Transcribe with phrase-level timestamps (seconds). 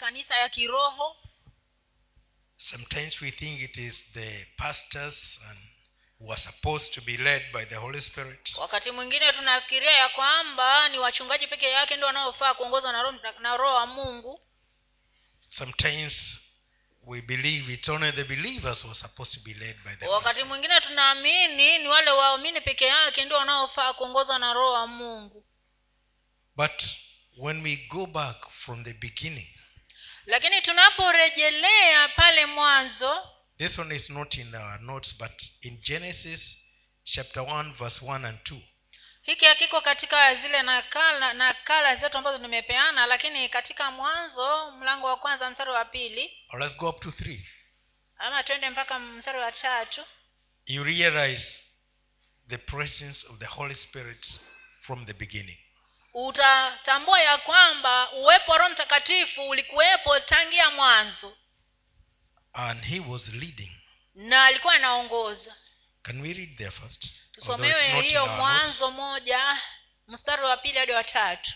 [0.00, 1.16] makanisa ya kiroho.
[2.56, 5.58] Sometimes we think it is the pastors and
[6.18, 8.48] who are supposed to be led by the holy spirit.
[8.58, 12.92] Wakati mwingine tunafikiria ya kwamba ni wachungaji peke yake ndio wanaofaa kuongozwa
[13.40, 14.40] na roho wa mungu.
[15.48, 16.40] Sometimes
[17.02, 20.42] we believe it's only the believers who are supposed to be led by the wakati
[20.42, 25.44] mwingine tunaamini ni wale waamini peke yake ndio wanaofaa kuongozwa na roho wa mungu.
[26.56, 26.82] But
[27.36, 29.48] when we go back from the beginning
[30.30, 36.58] lakini tunaporejelea pale mwanzo this one is not in our notes but in genesis
[37.04, 38.60] chapter 1 verse 1 and 2
[39.22, 45.50] hiki hakiko katika zile nakala nakala zetu ambazo nimepeana lakini katika mwanzo mlango wa kwanza
[45.50, 46.32] mstari wa pili.
[46.52, 47.48] Or let's go up to three.
[48.18, 50.04] ama twende mpaka mstari wa tatu.
[50.66, 51.58] You realize
[52.48, 54.40] the presence of the holy spirit
[54.80, 55.58] from the beginning
[56.14, 61.36] utatambua ya kwamba uwepo wa roho mtakatifu ulikuwepo tangia mwanzo.
[62.52, 63.70] And he was leading.
[64.14, 65.56] Na alikuwa anaongoza.
[66.02, 67.12] Can we read there first?
[67.32, 69.60] Tusomewe hiyo mwanzo moja
[70.08, 71.52] mstari wa pili hadi wa tatu.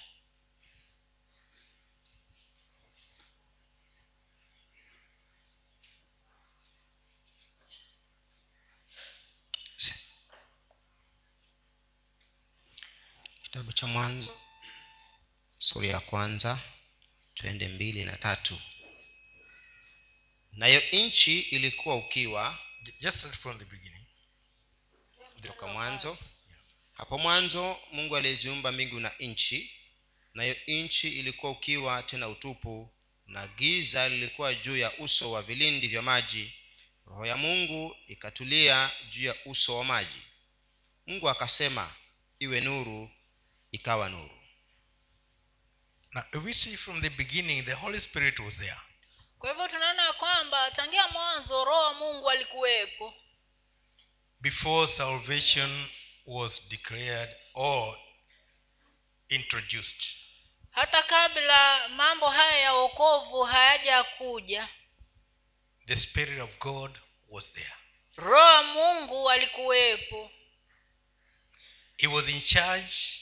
[13.42, 14.43] Kitabu cha mwanzo
[15.64, 16.60] sura ya kwanza
[17.34, 18.60] twende mbili na tatu.
[20.52, 22.58] Nayo nchi ilikuwa ukiwa
[23.00, 24.06] just from the beginning.
[25.42, 26.18] Toka mwanzo.
[26.92, 29.70] Hapo mwanzo mungu aliyeziumba mbingu na nchi.
[30.34, 32.90] Nayo nchi ilikuwa ukiwa tena utupu
[33.26, 36.52] na giza lilikuwa juu ya uso wa vilindi vya maji.
[37.06, 40.22] Roho ya mungu ikatulia juu ya uso wa maji.
[41.06, 41.94] Mungu akasema
[42.38, 43.10] iwe nuru
[43.72, 44.43] ikawa nuru
[46.32, 48.80] if we see from the beginning the holy spirit was there.
[49.38, 53.14] Kwa hivyo tunaona kwamba tangia mwanzo roho wa mungu alikuwepo.
[54.40, 55.88] Before salvation
[56.26, 57.98] was declared or
[59.28, 60.16] introduced.
[60.70, 64.68] Hata kabla mambo haya ya wokovu hayajakuja
[65.86, 66.98] the spirit of god
[67.28, 67.74] was there.
[68.16, 70.30] Roho wa mungu alikuwepo.
[71.96, 73.20] He was in charge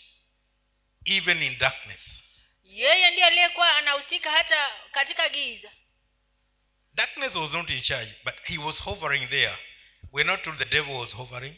[1.04, 2.21] even in darkness
[2.72, 5.70] yeye ndiye aliyekuwa anahusika hata katika giza.
[6.94, 9.56] Darkness was not in charge but he was hovering there.
[10.12, 11.54] We're not told the devil was hovering.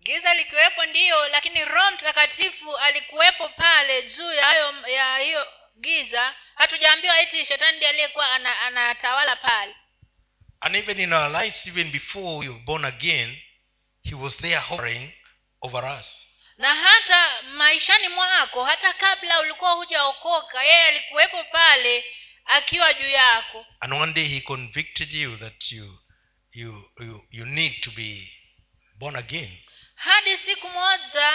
[0.00, 5.46] Giza likiwepo ndiyo lakini roho mtakatifu alikuwepo pale juu ya hayo ya hiyo
[5.80, 6.34] giza.
[6.54, 9.76] Hatujaambiwa eti shetani ndiye aliyekuwa ana- anatawala pale.
[10.60, 13.42] And even in our lives even before we were born again
[14.04, 15.12] he was there hovering
[15.60, 16.21] over us
[16.62, 22.04] na hata maishani mwako hata kabla ulikuwa hujaokoka yeye alikuwepo pale
[22.44, 23.66] akiwa juu yako.
[23.80, 25.98] And one day he convicted you that you
[26.52, 28.32] you you, you need to be
[28.98, 29.58] born again.
[29.94, 31.32] Hadi siku moja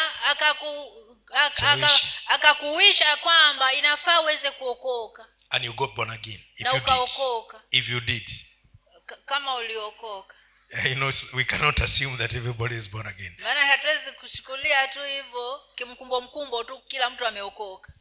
[2.28, 5.28] akakuwisha kwamba inafaa uweze kuokoka.
[5.50, 6.84] And you got born again if na you did.
[6.84, 7.62] ukaokoka.
[7.72, 8.32] If you did.
[9.26, 10.36] Kama uliokoka
[10.86, 13.36] you know we cannot assume that everybody is born again.
[13.40, 17.94] Maana hatuwezi kushukulia tu hivyo kimkumbo mkumbo tu kila mtu ameokoka.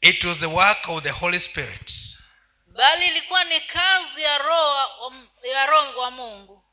[0.00, 1.92] It was the work of the holy spirit.
[2.66, 5.14] Bali ilikuwa ni kazi ya roho
[5.52, 6.64] ya roho wa mungu.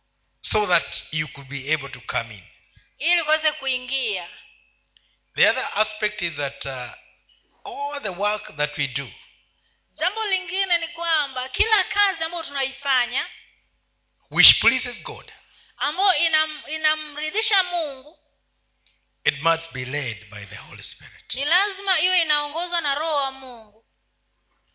[0.42, 2.44] So that you could be able to come in.
[2.98, 4.30] Ili uweze kuingia.
[5.36, 6.92] The other aspect is that uh,
[7.66, 9.08] all the work that we do
[9.94, 13.26] jambo lingine ni kwamba kila kazi ambayo tunaifanya
[14.30, 15.32] which pleases god.
[15.78, 18.18] Ambayo inam, inamridhisha mungu.
[19.24, 21.36] It must be led by the holy spirit.
[21.36, 23.86] Ni lazima iwe inaongozwa na roho wa mungu.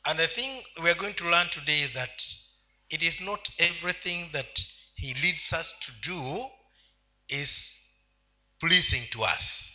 [0.05, 2.23] And the thing we are going to learn today is that
[2.89, 4.61] it is not everything that
[4.97, 6.51] he leads us to do
[7.29, 7.75] is
[8.61, 9.73] pleasing to us.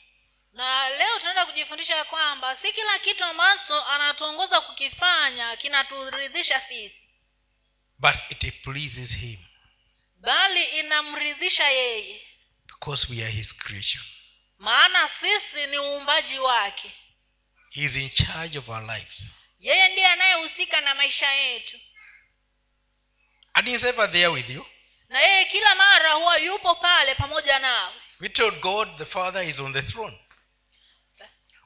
[0.54, 6.96] Na leo tunaenda kujifundisha kwamba si kila kitu ambacho anatuongoza kukifanya kinaturidhisha sisi.
[8.00, 9.47] But it pleases him
[10.18, 12.22] bali inamridhisha yeye.
[12.68, 14.04] Because we are his creation
[14.60, 16.92] maana sisi ni uumbaji wake.
[17.70, 19.22] He is in charge of our lives.
[19.60, 21.78] Yeye ndiye anayehusika na maisha yetu.
[23.54, 24.66] And ever there with you.
[25.10, 27.94] Na yeye kila mara huwa yupo pale pamoja nawe.
[28.20, 30.20] We told god the father is on the throne.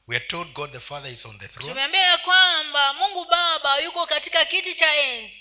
[0.08, 1.70] We are told god the father is on the throne.
[1.70, 5.41] Tumeambia kwamba mungu baba yuko katika kiti cha enzi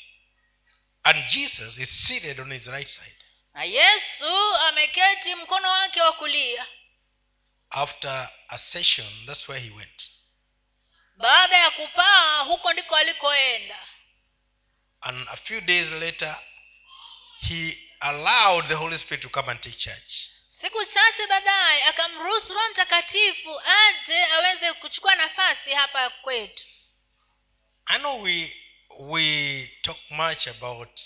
[1.05, 3.14] and jesus is seated on his right side.
[3.55, 6.67] Na yesu ameketi mkono wake wa kulia.
[7.70, 10.11] After a session that's where he went.
[11.17, 13.79] Baada ya kupaa huko ndiko alikoenda.
[15.00, 16.37] And a few days later
[17.41, 20.29] he allowed the holy spirit to come and take church
[20.61, 26.64] siku chache baadaye akamruhusu roho mtakatifu aje aweze kuchukua nafasi hapa kwetu.
[27.87, 28.56] I know we
[28.99, 31.01] we talk much about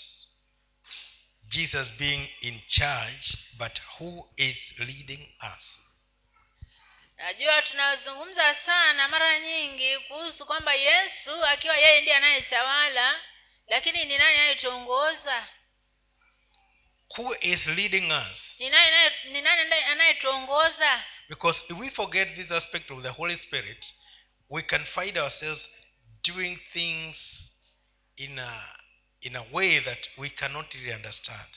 [1.47, 5.79] jesus being in charge but who is leading us?
[7.17, 13.19] Najua tunazungumza sana mara nyingi kuhusu kwamba yesu akiwa yeye ndiye anayetawala
[13.67, 15.47] lakini ni nani anayetuongoza?
[17.17, 18.59] Who is leading us?
[18.59, 21.03] Ni nani anaye- ni nani anaye- anayetuongoza?
[21.29, 23.93] Because if we forget this aspect of the holy spirit
[24.49, 25.69] we can find ourselves
[26.23, 27.44] doing things
[28.17, 28.61] in a
[29.21, 31.47] in a way that we cannot really understand.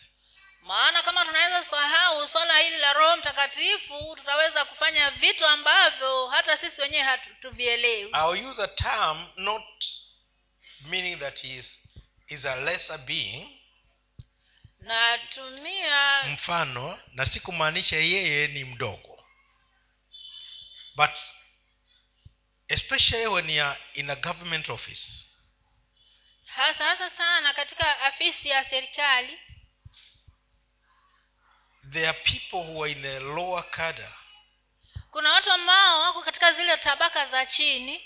[0.62, 6.80] Maana kama tunaweza sahau swala hili la roho mtakatifu tutaweza kufanya vitu ambavyo hata sisi
[6.80, 9.62] wenyewe hatuvielewi i'll use a term not
[10.80, 11.80] meaning that he is,
[12.28, 13.48] is a lesser being.
[14.80, 19.24] Natumia mfano na si kumaanisha yeye ni mdogo.
[20.96, 21.10] But
[22.68, 25.27] especially when you are in a government office
[26.58, 29.38] hasa hasa sana katika afisi ya serikali.
[31.92, 34.12] There are people who are in the lower kada
[35.10, 38.04] kuna watu ambao wako katika zile tabaka za chini.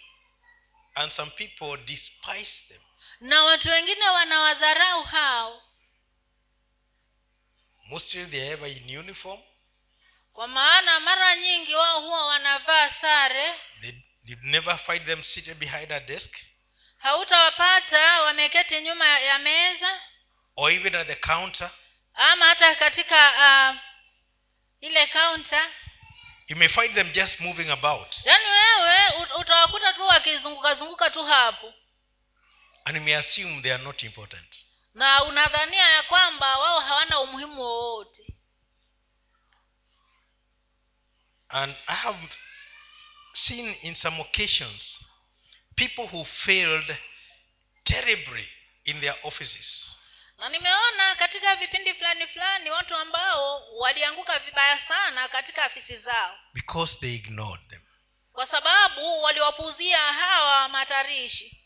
[0.95, 2.83] And some people despise them.
[3.21, 5.63] Na watu wengine wanawadharau hao.
[7.85, 9.41] Mostly they ever in uniform.
[10.33, 13.55] Kwa maana mara nyingi wao huwa wanavaa sare.
[13.81, 16.35] They never find them seated behind a desk
[17.03, 20.01] hautawapata wameketi nyuma ya meza.
[20.57, 21.71] Or even at the counter.
[22.15, 23.77] Ama hata katika uh,
[24.81, 25.71] ile kaunta
[26.49, 28.17] you may find them just moving about.
[28.25, 31.75] Yaani wewe utawakuta tu wakizunguka zunguka tu hapo.
[32.85, 34.65] And you may assume they are not important.
[34.95, 38.35] Na unadhania ya kwamba wao hawana umuhimu wowote.
[41.49, 42.19] And i have
[43.33, 45.05] seen in some occasions
[45.77, 46.97] people who failed
[47.85, 48.49] terribly
[48.85, 49.97] in their offices.
[50.39, 56.39] Na nimeona katika vipindi fulani fulani watu ambao walianguka vibaya sana katika afisi zao.
[56.55, 57.81] Because they ignored them.
[58.33, 61.59] Kwa sababu waliwapuuzia hawa matarishi.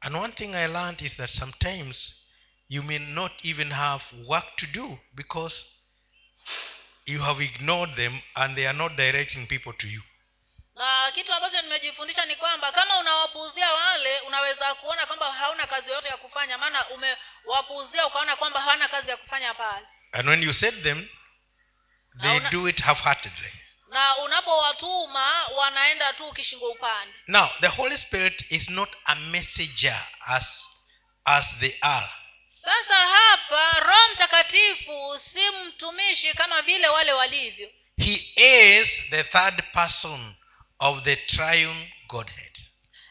[0.00, 2.14] And one thing i learned is that sometimes
[2.68, 5.64] you may not even have work to do because
[7.06, 10.02] you have ignored them and they are not directing people to you
[10.76, 16.08] na kitu ambacho nimejifundisha ni kwamba kama unawapuuzia wale unaweza kuona kwamba hauna kazi yoyote
[16.08, 16.58] ya kufanya.
[16.58, 19.86] Maana umewapuuzia ukaona kwamba hawana kazi ya kufanya pale.
[20.12, 21.08] And when you send them
[22.22, 23.52] they una, do it half-heartedly.
[23.88, 27.14] Na unapowatuma wanaenda tu kishingo upande.
[27.26, 30.62] Now the holy spirit is not a messenger as
[31.24, 32.08] as they are.
[32.64, 37.70] Sasa hapa roho mtakatifu si mtumishi kama vile wale walivyo.
[37.96, 38.32] He
[38.80, 40.34] is the third person
[40.78, 42.52] of the triune godhead.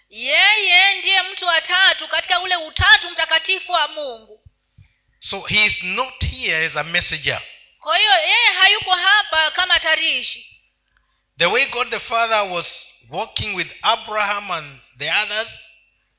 [0.09, 4.41] Yeye ndiye mtu wa tatu katika ule utatu mtakatifu wa mungu.
[5.19, 7.41] So he is not here as a messenger.
[7.79, 10.61] Kwa hiyo yeye hayuko hapa kama tarishi.
[11.37, 15.47] The way god the father was walking with abraham and the others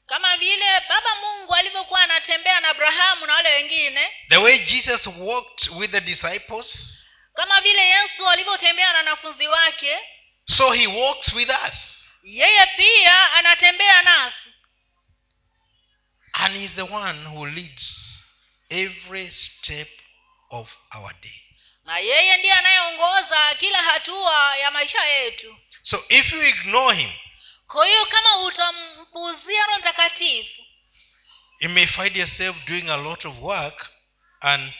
[0.06, 4.10] kama vile baba mungu alivyokuwa anatembea na abrahamu na wale wengine.
[4.28, 6.98] the way jesus walked with the disciples
[7.34, 9.98] kama vile yesu alivyotembea na wanafunzi wake
[10.48, 11.96] so he walks with us.
[12.24, 14.50] Yeye pia anatembea nasi.
[16.34, 18.18] And is the one who leads
[18.70, 19.88] every step
[20.50, 21.42] of our day.
[21.84, 25.56] Na yeye ndiye anayeongoza kila hatua ya maisha yetu.
[25.82, 27.12] So if you ignore him
[27.66, 30.62] kwa hiyo kama utampuuzia roho mtakatifu
[31.60, 33.90] you may find yourself doing a lot of work
[34.40, 34.72] and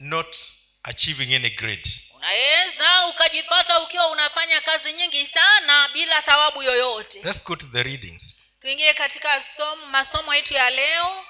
[0.00, 0.36] not
[0.82, 7.22] achieving any grade unaweza ukajipata ukiwa unafanya kazi nyingi sana bila thawabu yoyote.
[7.22, 8.36] Let's go to the readings.
[8.60, 11.24] Tuingie katika som, masomo yetu ya leo.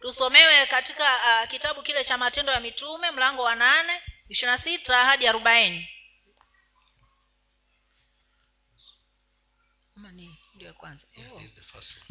[0.00, 5.04] Tusomewe katika uh, kitabu kile cha matendo ya mitume mlango wa nane ishiri na sita
[5.04, 5.88] hadi arobaini.
[10.54, 11.06] Ndio ya kwanza.
[11.34, 11.42] Oh.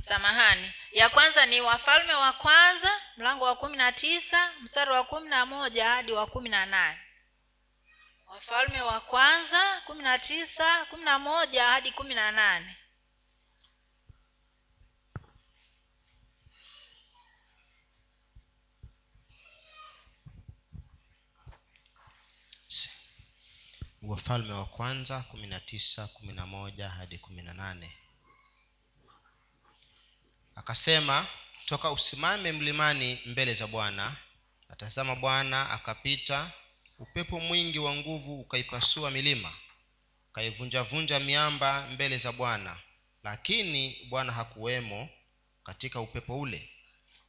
[0.10, 0.72] samahani.
[0.92, 5.46] Ya kwanza ni wafalme wa kwanza mlango wa kumi na tisa mstari wa kumi na
[5.46, 7.00] moja hadi wa kumi na nane
[8.32, 12.76] wafalme wa kwanza kumi na tisa kumi na moja hadi kumi na nane.
[24.02, 27.98] Wafalme wa kwanza kumi na tisa kumi na moja hadi kumi na nane.
[30.56, 31.28] Akasema
[31.66, 34.16] toka usimame mlimani mbele za bwana.
[34.70, 36.52] Natazama bwana akapita
[37.02, 39.54] upepo mwingi wa nguvu ukaipasua milima
[40.30, 42.78] ukaivunjavunja miamba mbele za bwana.
[43.24, 45.10] Lakini bwana hakuwemo
[45.64, 46.70] katika upepo ule.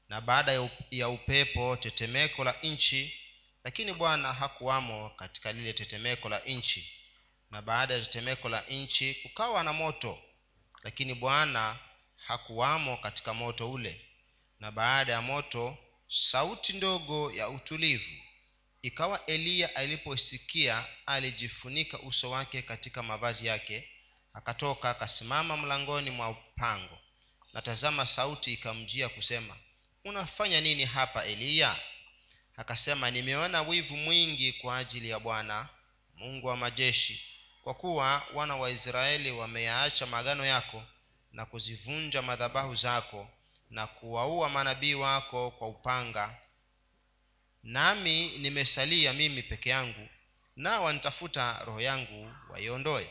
[0.08, 3.14] Na baada ya upepo tetemeko la nchi
[3.64, 6.92] lakini bwana hakuwamo katika lile tetemeko la nchi.
[7.50, 10.22] Na baada ya tetemeko la nchi kukawa na moto.
[10.82, 11.76] Lakini bwana
[12.16, 14.00] hakuwamo katika moto ule.
[14.60, 18.22] Na baada ya moto sauti ndogo ya utulivu
[18.82, 23.88] ikawa eliya aliposikia alijifunika uso wake katika mavazi yake
[24.32, 26.98] akatoka akasimama mlangoni mwa pango
[27.52, 29.56] na tazama sauti ikamjia kusema
[30.04, 31.76] unafanya nini hapa eliya
[32.56, 35.68] akasema nimeona wivu mwingi kwa ajili ya bwana
[36.14, 37.24] mungu wa majeshi
[37.62, 40.82] kwa kuwa wana wa israeli wameyaacha magano yako
[41.32, 43.28] na kuzivunja madhabahu zako
[43.70, 46.38] na kuwaua manabii wako kwa upanga
[47.62, 50.08] nami nimesalia mimi peke yangu
[50.56, 53.10] na wanitafuta roho yangu waiondoe.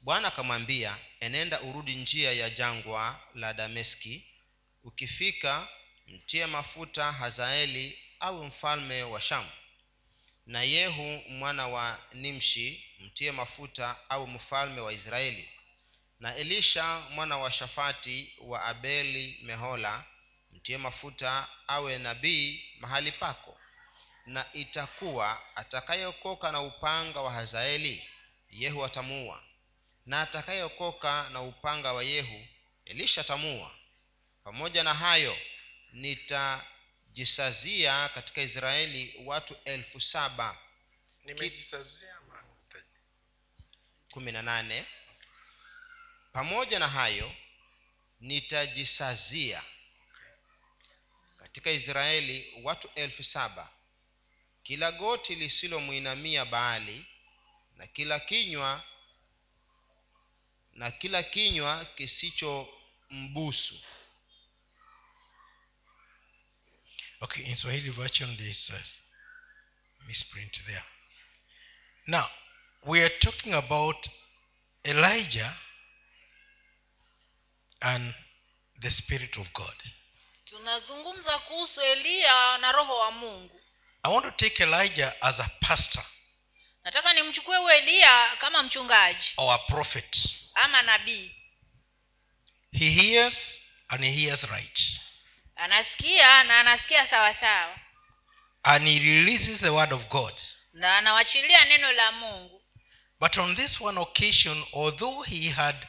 [0.00, 4.24] Bwana akamwambia enenda urudi njia ya jangwa la dameski.
[4.84, 5.68] Ukifika
[6.06, 9.50] mtie mafuta hazaeli awe mfalme wa shamu.
[10.46, 15.48] Na yehu mwana wa nimshi mtie mafuta awe mfalme wa israeli.
[16.20, 20.04] Na elisha mwana wa shafati wa abeli mehola
[20.56, 23.60] mtie mafuta awe nabii mahali pako.
[24.26, 28.08] Na itakuwa atakayeokoka na upanga wa hazaeli
[28.50, 29.42] yehu atamuua.
[30.06, 32.46] Na atakayeokoka na upanga wa yehu
[32.84, 33.74] elisha atamuua.
[34.44, 35.38] Pamoja na hayo
[35.92, 40.56] nitajisazia katika israeli watu elfu saba.
[44.10, 44.86] Kumi na nane.
[46.32, 47.32] Pamoja na hayo
[48.20, 49.62] nitajisazia
[51.56, 53.70] katika israeli watu elfu saba.
[54.62, 57.06] Kila goti lisilomwinamia baali
[57.76, 58.84] na kila kinywa
[60.72, 63.80] na kila kinywa kisichombusu
[67.20, 68.76] okay in swahili version this uh,
[70.06, 70.84] misprint there.
[72.06, 72.28] Now
[72.82, 74.06] we are talking about
[74.84, 75.56] elijah
[77.80, 78.14] and
[78.80, 79.76] the spirit of god
[80.46, 83.60] tunazungumza kuhusu eliya na roho wa mungu.
[84.02, 86.04] I want to take elijah as a pastor
[86.84, 90.36] nataka nimchukue huyo eliya kama mchungaji or a prophet.
[90.54, 91.36] ama nabii.
[92.72, 95.00] He hears and he hears right.
[95.56, 97.78] Anasikia na anasikia sawa.
[98.62, 100.34] And he releases the word of god.
[100.72, 102.62] Na anawachilia neno la mungu.
[103.20, 105.88] But on this one occasion although he had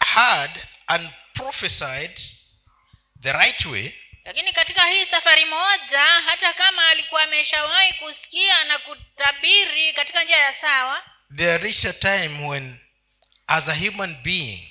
[0.00, 2.20] heard and prophesied
[3.22, 3.92] the right way
[4.24, 10.54] lakini katika hii safari moja hata kama alikuwa ameshawahi kusikia na kutabiri katika njia ya
[10.60, 11.02] sawa
[11.36, 12.78] there reached a time when
[13.46, 14.68] as a human being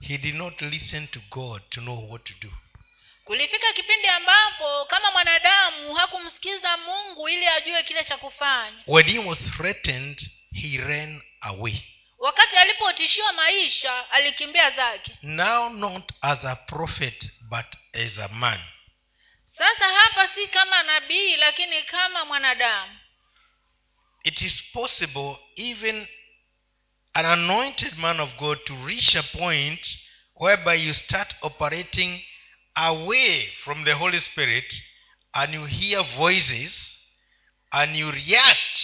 [0.00, 2.52] he did not listen to god to know what to do.
[3.24, 8.82] Kulifika kipindi ambapo kama mwanadamu hakumsikiza mungu ili ajue kile cha kufanya.
[8.86, 10.20] When he was threatened
[10.54, 11.82] he ran away
[12.18, 15.12] wakati alipotishiwa maisha alikimbia zake.
[15.22, 18.60] Now not as a prophet but as a man.
[19.58, 22.98] Sasa hapa si kama nabii lakini kama mwanadamu.
[24.24, 26.08] It is possible even
[27.12, 29.98] an anointed man of god to reach a point
[30.34, 32.22] whereby you start operating
[32.74, 34.82] away from the holy spirit
[35.32, 36.98] and you hear voices
[37.70, 38.80] and you react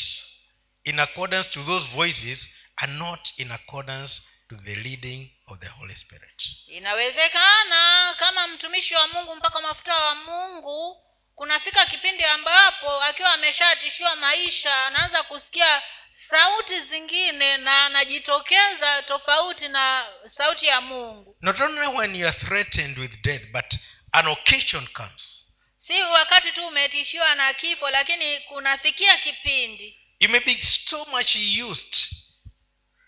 [0.84, 5.94] in accordance to those voices and not in accordance to the leading of the holy
[5.94, 6.42] spirit.
[6.66, 10.96] Inawezekana kama mtumishi wa mungu mpaka mafuta wa mungu
[11.34, 15.82] kunafika kipindi ambapo akiwa ameshatishiwa maisha anaanza kusikia
[16.30, 21.36] sauti zingine na anajitokeza tofauti na sauti ya mungu.
[21.40, 23.74] Not only when you are threatened with death but
[24.12, 25.46] an occasion comes.
[25.86, 29.98] Si wakati tu umetishiwa na kifo lakini kunafikia kipindi.
[30.20, 30.54] You may be
[30.86, 31.36] so much
[31.70, 31.96] used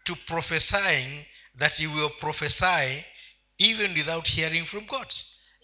[0.04, 1.26] to prophesying
[1.58, 3.04] that you will prophesy
[3.58, 5.06] even without hearing from god.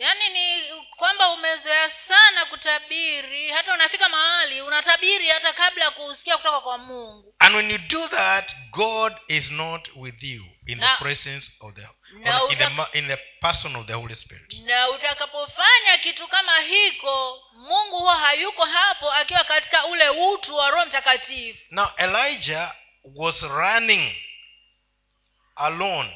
[0.01, 0.63] Yaani ni
[0.97, 7.35] kwamba umezoea sana kutabiri hata unafika mahali unatabiri hata kabla ya kusikia kutoka kwa mungu.
[7.39, 11.75] And when you do that god is not with you in na, the presence of
[11.75, 14.55] the na or in the, in the person of the holy spirit.
[14.65, 20.87] Na utakapofanya kitu kama hiko mungu huwa hayuko hapo akiwa katika ule utu wa roho
[20.87, 21.59] mtakatifu.
[21.71, 24.15] Now elijah was running
[25.61, 26.11] alone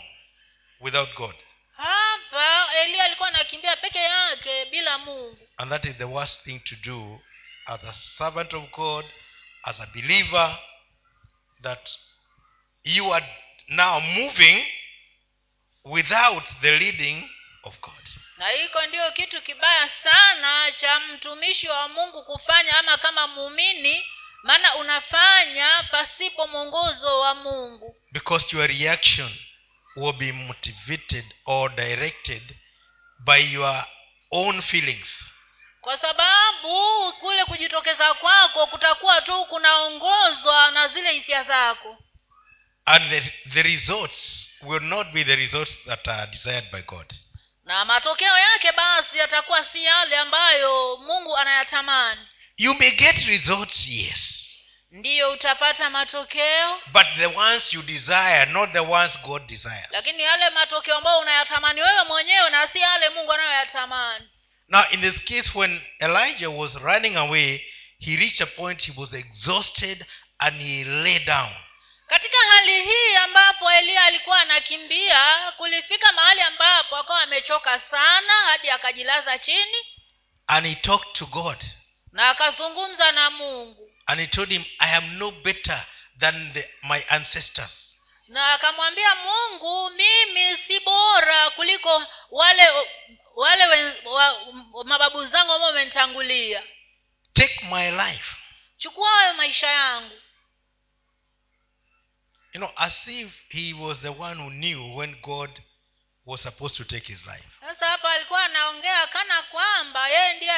[0.80, 1.34] without god
[1.76, 6.74] hapa eliya alikuwa anakimbia peke yake bila mungu And that is the worst thing to
[6.76, 7.20] do
[7.66, 9.04] as a servant of God,
[9.62, 10.58] as a believer,
[11.62, 11.90] that
[12.84, 13.26] you are
[13.68, 14.66] now moving
[15.84, 17.30] without the leading
[17.62, 18.08] of God.
[18.38, 24.06] na hiko ndio kitu kibaya sana cha mtumishi wa mungu kufanya ama kama muumini
[24.44, 29.36] maana unafanya pasipo mwongozo wa mungu Because your reaction
[29.96, 32.42] will be motivated or directed
[33.18, 33.84] by your
[34.30, 35.24] own feelings.
[35.80, 41.98] kwa sababu kule kujitokeza kwako kutakuwa tu kunaongozwa na zile hisia zako
[42.86, 43.20] And the,
[43.54, 47.14] the results will not be the results that are desired by God.
[47.64, 52.20] na matokeo yake basi yatakuwa si yale ambayo mungu anayatamani
[52.56, 54.40] You may get results, yes.
[54.90, 59.86] ndiyo utapata matokeo But the ones you desire, not the ones God desires.
[59.90, 64.28] lakini yale matokeo ambayo unayatamani wewe mwenyewe na si yale mungu anayoyatamani
[64.68, 67.60] Now, in this case, when Elijah was running away,
[67.98, 70.06] he reached a point he was exhausted
[70.38, 71.50] and he lay down.
[72.06, 79.38] katika hali hii ambapo eliya alikuwa anakimbia kulifika mahali ambapo akawa amechoka sana hadi akajilaza
[79.38, 79.76] chini
[80.46, 81.64] And he talked to God.
[82.14, 85.86] Na akazungumza na mungu And he told him, I am no better
[86.20, 87.96] than the, my ancestors.
[88.28, 92.62] na akamwambia mungu mimi si bora kuliko wale
[93.36, 94.36] wale wen, wa,
[94.84, 96.62] mababu zangu ambao wamenitangulia
[97.32, 98.34] Take my life.
[98.78, 100.14] chukua maisha yangu
[102.54, 105.50] You know, as if he was the one who knew when God
[106.26, 107.44] was supposed to take his life.
[107.60, 110.52] sasa hapa alikuwa anaongea kana kwamba yeye ndiye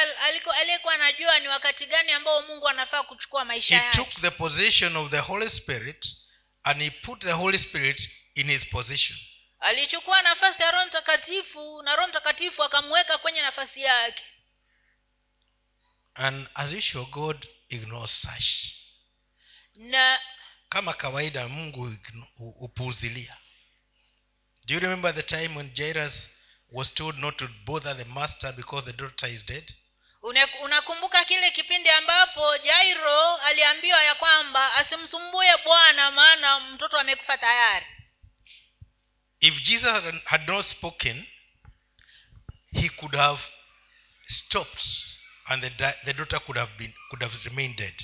[0.60, 4.96] aliyekuwa anajua ni wakati gani ambao mungu anafaa kuchukua maisha He yake took the position
[4.96, 6.06] of the Holy Spirit
[6.62, 9.18] and he put the Holy Spirit in his position.
[9.60, 14.24] alichukua nafasi ya roho mtakatifu na roho mtakatifu akamweka kwenye nafasi yake
[16.14, 18.74] And as usual, God ignores such.
[19.74, 20.20] na
[20.68, 21.96] kama kawaida mungu
[22.58, 23.36] hupuuzilia
[24.66, 26.30] do you remember the time when jairus
[26.72, 29.74] was told not to bother the master because the daughter is dead?
[30.62, 37.86] Unakumbuka kile kipindi ambapo jairo aliambiwa ya kwamba asimsumbue bwana maana mtoto amekufa tayari?
[39.40, 39.92] If jesus
[40.24, 41.26] had- not spoken
[42.72, 43.42] he could have
[44.28, 44.82] stopped
[45.46, 47.94] and the, the daughter could have been could have remained dead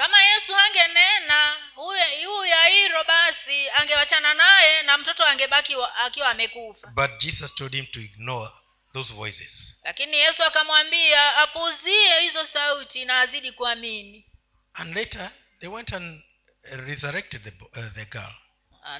[0.00, 6.86] kama yesu angenena huyu yairo basi angewachana naye na mtoto angebaki akiwa amekufa.
[6.86, 8.50] But jesus told him to ignore
[8.94, 9.74] those voices.
[9.84, 14.26] Lakini yesu akamwambia apuzie hizo sauti na azidi kuamini
[14.74, 16.22] and later they went and
[16.62, 18.34] resurrected the, uh, the girl.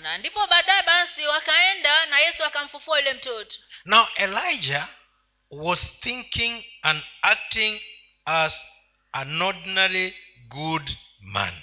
[0.00, 3.56] Na ndipo baadaye basi wakaenda na yesu akamfufua yule mtoto.
[3.84, 4.88] Now Elijah
[5.50, 7.80] was thinking and acting
[8.24, 8.54] as
[9.12, 10.16] an ordinary
[10.50, 11.62] good man.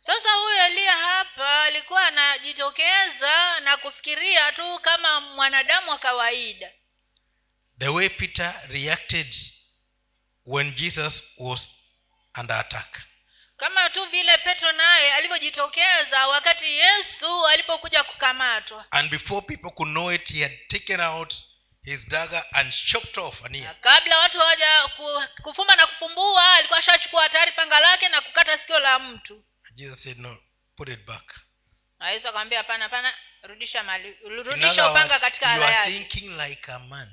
[0.00, 6.70] sasa huyu eliya hapa alikuwa anajitokeza na kufikiria tu kama mwanadamu wa kawaida
[7.78, 9.34] The way Peter reacted
[10.46, 11.68] when Jesus was
[12.40, 13.00] under attack.
[13.56, 20.12] kama tu vile petro naye alivyojitokeza wakati yesu alipokuja kukamatwa And before people could know
[20.12, 21.34] it, he had taken out
[21.86, 23.74] his dagger and chopped off an ear.
[23.80, 28.78] kabla watu hawaja ku- kufumba na kufumbua alikuwa ashachukua tayari panga lake na kukata sikio
[28.78, 29.44] la mtu
[29.74, 30.36] Jesus said, No,
[30.76, 31.34] put it back.
[31.98, 36.78] na yesu akamwambia hapana hapana rudisha mali rudisha upanga katika ala yake thinking like a
[36.78, 37.08] man.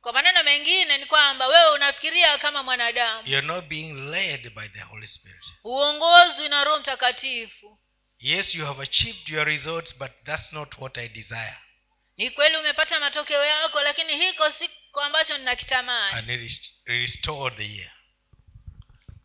[0.00, 4.80] kwa maneno mengine ni kwamba wewe unafikiria kama mwanadamu You're not being led by the
[4.80, 5.44] Holy Spirit.
[5.64, 7.78] uongozwi na roho mtakatifu
[8.18, 11.56] Yes, you have achieved your results, but that's not what I desire.
[12.20, 17.90] Ni kweli umepata matokeo yako lakini hiko siko ambacho ninakitamani And he restored the year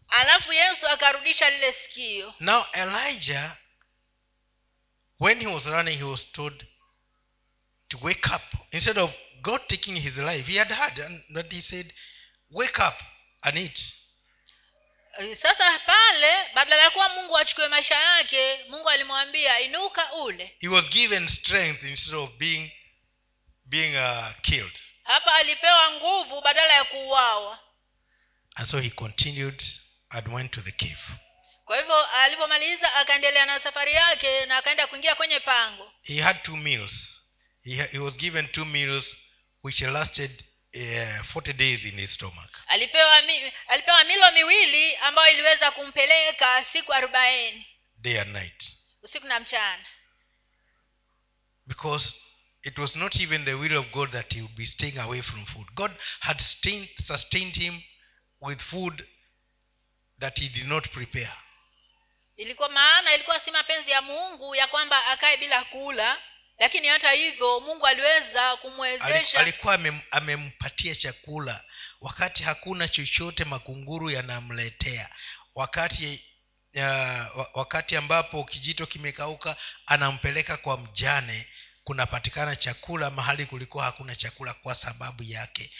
[0.07, 3.57] alafu yesu akarudisha lile sikio Now, Elijah,
[5.19, 6.65] when he was running, he was told
[7.89, 8.41] to wake up.
[8.71, 11.93] Instead of God taking his life, he had had and but he said,
[12.51, 12.95] Wake up
[13.43, 13.79] and eat.
[15.19, 20.67] Eh, sasa pale badala ya kuwa mungu achukue maisha yake mungu alimwambia inuka ule He
[20.67, 22.71] was given strength instead of being,
[23.65, 24.79] being uh, killed.
[25.03, 27.59] hapa alipewa nguvu badala ya kuuawa
[28.55, 29.63] And so he continued
[30.09, 30.99] and went to the cave.
[31.65, 36.55] kwa hivyo alivyomaliza akaendelea na safari yake na akaenda kuingia kwenye pango He had two
[36.57, 37.21] meals.
[37.63, 39.17] He, he was given two meals
[39.63, 40.43] which lasted
[40.75, 42.51] uh, 40 days in his stomach.
[42.67, 48.63] alipewa mi, alipewa milo miwili ambayo iliweza kumpeleka siku arobaini day and night
[49.03, 49.85] usiku na mchana
[51.67, 52.15] because
[52.65, 55.45] it was not even the will of god that he would be staying away from
[55.45, 55.67] food.
[55.75, 57.81] God had sustained, sustained him
[58.41, 59.05] with food
[60.19, 61.33] that he did not prepare.
[62.37, 66.17] Ilikuwa maana ilikuwa si mapenzi ya mungu ya kwamba akae bila kula
[66.59, 69.39] lakini hata hivyo mungu aliweza Ali- kumwezesha.
[69.39, 69.79] Alikuwa
[70.11, 71.63] amempatia chakula.
[72.01, 75.09] Wakati hakuna chochote makunguru yanamletea.
[75.55, 76.25] Wakati
[76.75, 81.47] uh, wakati ambapo kijito kimekauka anampeleka kwa mjane
[81.85, 85.71] kunapatikana chakula mahali kulikuwa hakuna chakula kwa sababu yake.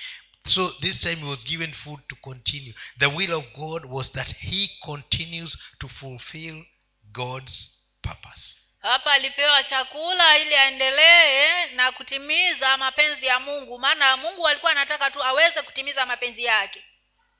[0.47, 2.73] So this time he was given food to continue.
[2.99, 6.65] The will of god was that he continues to fulfill
[7.11, 7.69] god's
[8.01, 8.55] purpose.
[8.81, 13.79] Hapa alipewa chakula ili aendelee na kutimiza mapenzi ya mungu.
[13.79, 16.83] Maana mungu alikuwa anataka tu aweze kutimiza mapenzi yake.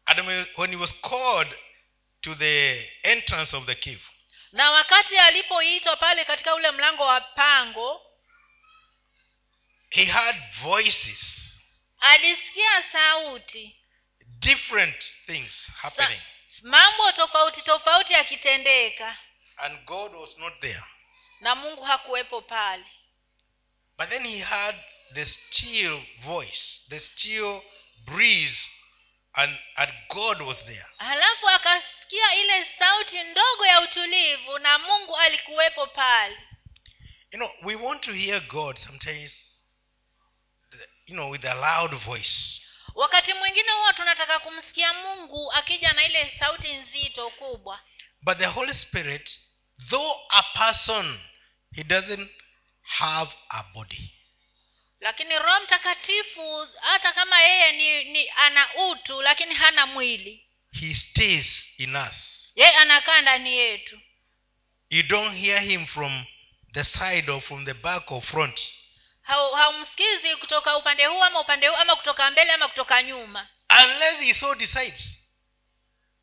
[0.06, 1.56] And when- when he was called
[2.22, 4.02] to the entrance of the cave
[4.52, 8.02] na wakati alipoitwa pale katika ule mlango wa pango
[9.96, 11.58] he heard voices.
[12.02, 13.76] Alisikia sauti.
[14.40, 16.20] Different things happening.
[16.64, 19.18] Mambo tofauti tofauti yakitendeka.
[19.58, 20.84] And god was not there.
[21.42, 22.84] Na mungu hakuwepo pale.
[23.98, 24.76] But then he heard
[25.14, 27.62] the still voice the still
[28.06, 28.66] breeze
[29.36, 30.86] and, and god was there.
[30.98, 36.38] Halafu akasikia ile sauti ndogo ya utulivu na mungu alikuwepo pale.
[37.32, 39.45] You know we want to hear god sometimes
[41.08, 42.62] you know with a loud voice.
[42.96, 47.80] Wakati mwingine huwa tunataka kumsikia mungu akija na ile sauti nzito kubwa.
[48.22, 49.40] But the holy spirit
[49.90, 51.20] though a person
[51.76, 52.30] he doesn't
[52.82, 54.12] have a body.
[55.00, 60.46] Lakini roho mtakatifu hata kama yeye ni, ni ana utu lakini hana mwili.
[60.72, 62.52] He stays in us.
[62.56, 64.00] Yeye anakaa ndani yetu.
[64.90, 66.26] You don't hear him from
[66.74, 68.60] the side or from the back or front
[69.26, 73.48] haumsikizi kutoka upande huu ama upande huu ama kutoka mbele ama kutoka nyuma?
[73.84, 75.18] Unless he so decides.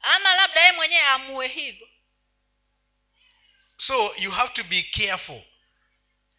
[0.00, 1.88] Ama labda yeye mwenyewe amue hivyo.
[3.76, 5.42] So you have to be careful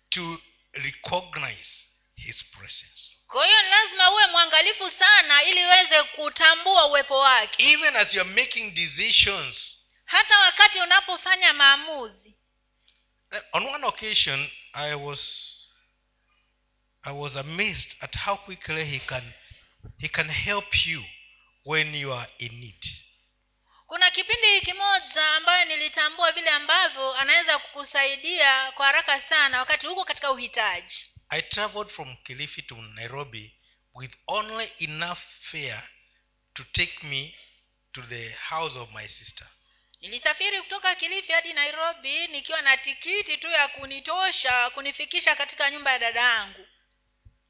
[0.10, 0.42] to
[0.74, 3.20] recognize his presence.
[3.28, 7.64] Kwa hiyo ni lazima uwe mwangalifu sana ili uweze kutambua uwepo wake.
[7.72, 9.80] Even as you're making decisions.
[10.06, 12.34] Hata wakati unapofanya maamuzi.
[13.52, 15.53] On one occasion i was
[17.04, 19.34] i was amazed at how quickly he can
[19.98, 21.04] he can help you
[21.66, 22.86] when you are in need.
[23.88, 30.32] Kuna kipindi kimoja ambayo nilitambua vile ambavyo anaweza kukusaidia kwa haraka sana wakati huko katika
[30.32, 30.96] uhitaji.
[31.30, 33.54] I traveled from kilifi to nairobi
[33.94, 35.20] with only enough
[35.52, 35.84] fare
[36.54, 37.36] to take me
[37.92, 39.48] to the house of my sister.
[40.02, 46.00] Nilisafiri kutoka kilifi hadi nairobi nikiwa na tikiti tu ya kunitosha kunifikisha katika nyumba ya
[46.00, 46.68] dada yangu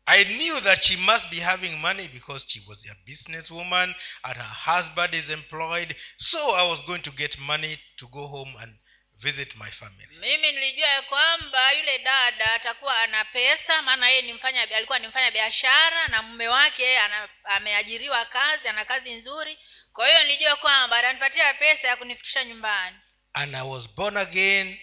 [0.06, 4.44] i knew that she must be having money because she was a businesswoman and her
[4.44, 5.96] husband is employed.
[6.18, 8.74] So i was going to get money to go home and
[9.22, 10.08] visit my family.
[10.20, 15.08] Mimi nilijua ya kwamba yule dada atakuwa ana pesa maana yeye ni mfanya alikuwa ni
[15.08, 19.58] mfanya biashara na mume wake ana, ameajiriwa kazi ana kazi nzuri.
[19.94, 22.98] Kwa hiyo nilijua kwamba atanipatia pesa ya kunifikisha nyumbani.
[23.34, 24.80] And i was born again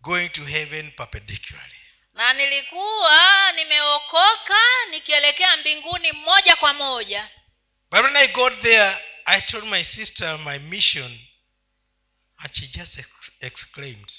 [0.00, 1.81] going to heaven perpendicularly
[2.12, 4.58] na nilikuwa nimeokoka
[4.90, 7.28] nikielekea mbinguni moja kwa moja.
[7.90, 11.20] But when i got there i told my sister my mission
[12.38, 14.12] and she just ex- exclaimed.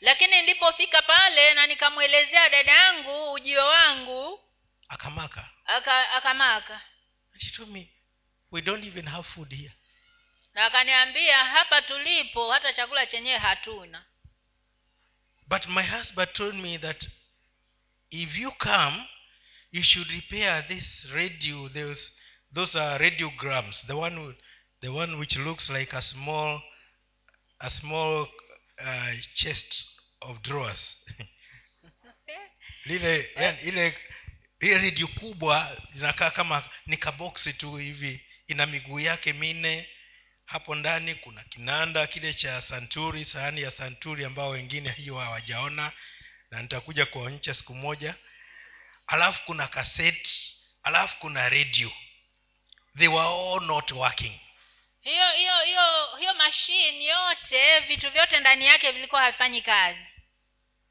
[0.00, 4.40] Lakini nilipofika pale na nikamwelezea dada yangu ujio wangu
[4.88, 5.48] akamaka.
[5.66, 6.80] aka- akamaka.
[7.32, 7.88] And she told me
[8.50, 9.72] we don't even have food here.
[10.54, 14.04] Na akaniambia hapa tulipo hata chakula chenyewe hatuna
[15.48, 17.06] but my husband told me that
[18.10, 19.06] if you come
[19.70, 22.12] you should repair this radio those
[22.52, 24.34] those are radiograms the one
[24.80, 26.60] the one which looks like a small
[27.60, 28.26] a small
[28.84, 30.96] uh, chest of drawers.
[32.86, 33.94] Lile yani, ile
[34.60, 39.88] ile redio kubwa zinakaa kama ni kaboksi tu hivi ina miguu yake minne
[40.46, 45.92] hapo ndani kuna kinanda kile cha santuri sahani ya santuri ambao wengine hiyo hawajaona
[46.50, 48.14] na nitakuja kuwaonyesha siku moja.
[49.06, 51.92] Alafu kuna kaseti alafu kuna radio.
[52.98, 54.40] They were all not working.
[55.00, 60.06] Hiyo hiyo hiyo hiyo mashine yote vitu vyote ndani yake vilikuwa havifanyi kazi.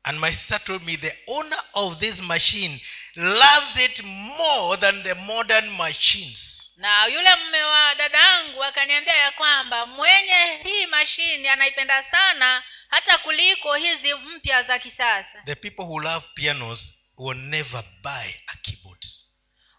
[0.04, 2.82] And my sister told me the owner of this machine
[3.16, 9.86] loves it more than the modern machines na yule mme wa dadangu akaniambia ya kwamba
[9.86, 15.42] mwenye hii mashine anaipenda sana hata kuliko hizi mpya za kisasa.
[15.46, 19.06] The people who love pianos will never buy a keyboard.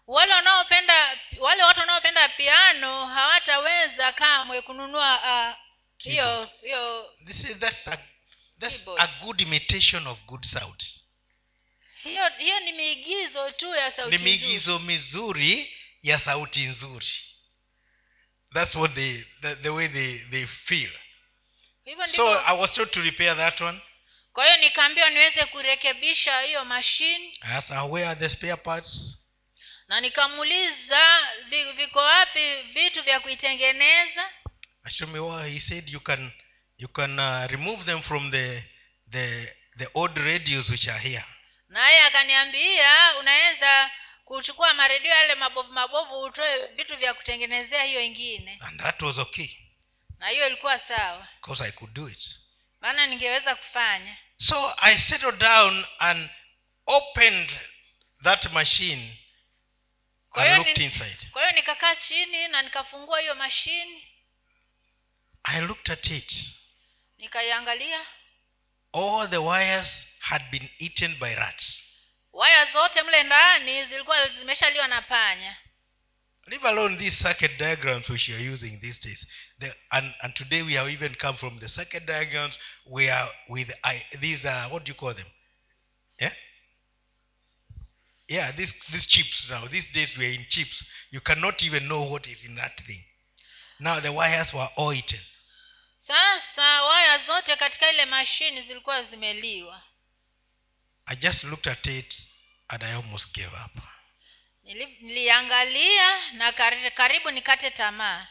[0.07, 5.55] Wale wanaopenda wale watu wanaopenda piano hawataweza kamwe kununua
[5.97, 7.97] hiyo hiyo this that's a,
[8.59, 9.01] that's Keyboard.
[9.01, 11.05] a good imitation of good sounds
[12.03, 15.74] hiyo hiyo ni miigizo tu ya sauti ni miigizo mizuri
[16.05, 17.07] ya sauti nzuri.
[18.53, 20.91] That's what they the, the way they, they feel.
[22.07, 23.81] So i was told to repair that one.
[24.33, 29.17] Kwa hiyo nikaambiwa niweze kurekebisha hiyo mashine i where are the spare parts.
[29.87, 31.27] Na nikamuuliza
[31.77, 34.29] viko wapi vitu vya kuitengeneza?
[35.07, 36.31] Me he said you can
[36.77, 38.63] you can uh, remove them from the
[39.09, 41.25] the the old radios which are here.
[41.69, 43.91] Naye akaniambia unaweza
[44.25, 48.57] kuchukua maredio yale mabovu mabovu utoe vitu vya kutengenezea hiyo ingine.
[48.61, 49.49] And that was okay.
[50.17, 51.27] Na hiyo ilikuwa sawa.
[51.41, 52.39] Because i could do it.
[52.81, 54.17] Maana ningeweza kufanya.
[54.37, 56.29] So i settled down and
[56.85, 57.59] opened
[58.23, 59.17] that machine
[60.29, 61.29] Kwa and hiyo looked inside.
[61.31, 64.07] kwa hiyo nikakaa chini na nikafungua hiyo mashini
[65.43, 66.33] i looked at it.
[67.17, 68.05] Nikaiangalia.
[68.93, 71.83] All the wires had been eaten by rats
[72.35, 75.57] waya zote mle ndani zilikuwa zimeshaliwa na panya.
[76.47, 79.27] Leave alone these circuit diagrams which you are using these days.
[79.59, 83.71] The, and, and today we have even come from the circuit diagrams we are with
[83.83, 85.25] I, these are what do you call them?
[86.21, 86.33] Yeah?
[88.27, 89.67] Yeah these these chips now.
[89.67, 90.85] These days we are in chips.
[91.11, 93.01] You cannot even know what is in that thing.
[93.79, 95.19] Now the wires were all eaten
[96.07, 99.83] sasa waya zote katika ile mashini zilikuwa zimeliwa
[101.05, 102.27] i just looked at it
[102.67, 103.71] and i almost gave up.
[105.01, 106.51] Niliangalia na
[106.95, 108.27] karibu nikate tamaa.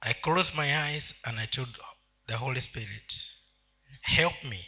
[0.00, 1.78] I closed my eyes and i told
[2.26, 3.14] the holy spirit
[4.00, 4.66] help me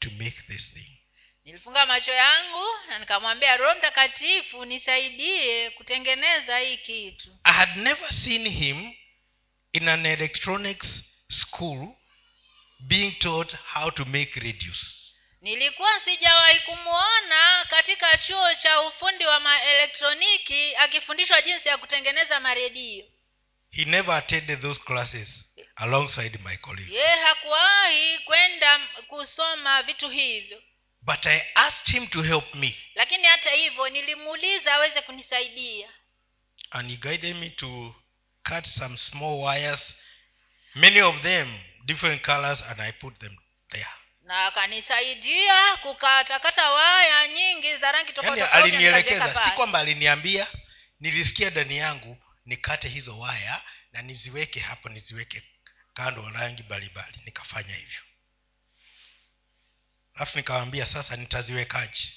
[0.00, 0.96] to make this thing.
[1.44, 7.38] Nilifunga macho yangu na nikamwambia roho mtakatifu nisaidie kutengeneza hii kitu.
[7.44, 8.92] I had never seen him
[9.72, 11.96] in an electronics school
[12.80, 14.99] being taught how to make radios.
[15.40, 23.04] Nilikuwa sijawahi kumwona katika chuo cha ufundi wa maelektroniki akifundishwa jinsi ya kutengeneza maredio
[23.70, 26.94] He never attended those classes alongside my colleagues.
[26.94, 30.62] ye hakuwahi kwenda kusoma vitu hivyo
[31.02, 35.88] But I asked him to help me, lakini hata hivyo nilimuuliza aweze kunisaidia
[36.70, 37.94] and he guided me to
[38.48, 39.94] cut some small wires,
[40.74, 43.36] many of them different colors, and I put them
[43.70, 43.88] there.
[44.22, 50.46] Na akanisaidia kukatakata waya nyingi za rangi tofauti Yani alinielekeza si kwamba aliniambia
[51.00, 55.42] nilisikia ndani yangu nikate hizo waya na niziweke hapo niziweke
[55.94, 58.00] kando rangi mbalimbali nikafanya hivyo.
[60.14, 62.12] Alafu nikawambia sasa nitaziwekaje?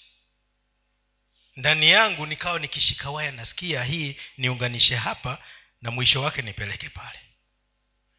[1.56, 5.38] Ndani yangu nikawa nikishika waya nasikia hii niunganishe hapa
[5.82, 7.20] na mwisho wake nipeleke pale.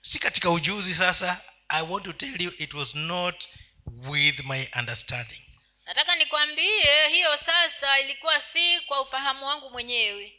[0.03, 3.44] Si katika ujuzi sasa i want to tell you it was not
[3.87, 5.40] with my understanding.
[5.87, 10.33] Nataka nikwambie hiyo sasa ilikuwa si kwa ufahamu wangu mwenyewe.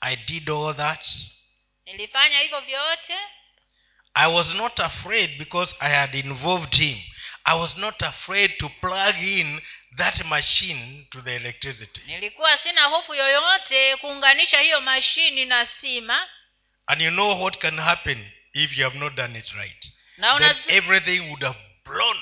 [0.00, 1.06] I did all that.
[1.84, 3.16] Nilifanya hivyo vyote.
[4.14, 6.98] I was not afraid because i had involved him.
[7.44, 9.60] I was not afraid to plug in
[9.96, 12.00] that machine to the electricity.
[12.06, 16.28] Nilikuwa sina hofu yoyote kuunganisha hiyo mashini na stima.
[16.86, 19.92] And you know what can happen if you have not done it right?
[20.38, 22.16] Then everything would have blown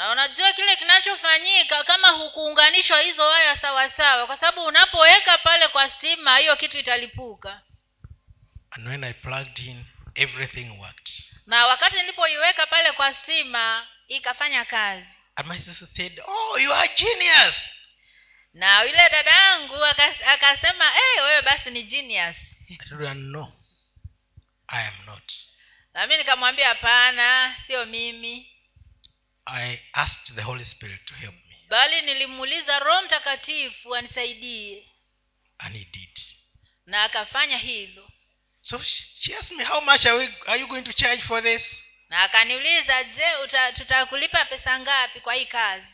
[0.00, 5.90] na unajua kile kinachofanyika kama hukuunganishwa hizo waya sawa sawa kwa sababu unapoweka pale kwa
[5.90, 7.62] stima hiyo kitu italipuka.
[8.70, 9.84] And when i plugged in
[10.14, 11.10] everything worked.
[11.46, 15.06] Na wakati nilipoiweka pale kwa stima ikafanya kazi.
[15.36, 17.54] And my sister said oh you are genius.
[18.54, 19.84] Na yule dada yangu
[20.26, 22.36] akasema hey, wewe basi ni genius.
[22.70, 23.52] I told her no
[24.68, 25.32] i am not.
[25.94, 28.50] Na mi nikamwambia hapana sio mimi
[29.52, 31.56] i asked the holy spirit to help me.
[31.68, 34.86] Bali nilimuuliza roho mtakatifu anisaidie.
[35.58, 36.20] And he did.
[36.86, 38.10] Na akafanya hilo.
[38.60, 38.80] So
[39.18, 41.82] she asked me how much are, we, are you going to charge for this?
[42.08, 45.86] Na akaniuliza je tutakulipa pesa ngapi kwa hii kazi?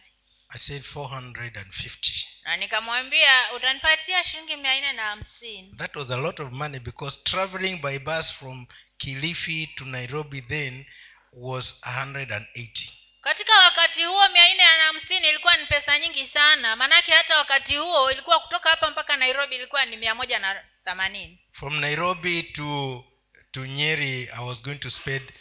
[0.48, 5.74] I said 450 na nikamwambia utanipatia shilingi mia nne na hamsini.
[5.76, 8.66] That was a lot of money because traveling by bus from
[8.98, 10.86] kilifi to nairobi then
[11.32, 12.92] was 180
[13.26, 16.76] katika wakati huo mia nne na hamsini ilikuwa ni pesa nyingi sana.
[16.76, 21.38] Maanake hata wakati huo ilikuwa kutoka hapa mpaka nairobi ilikuwa ni mia moja na themanini.
[21.52, 23.04] From nairobi to
[23.50, 25.32] to nyeri i was going to spend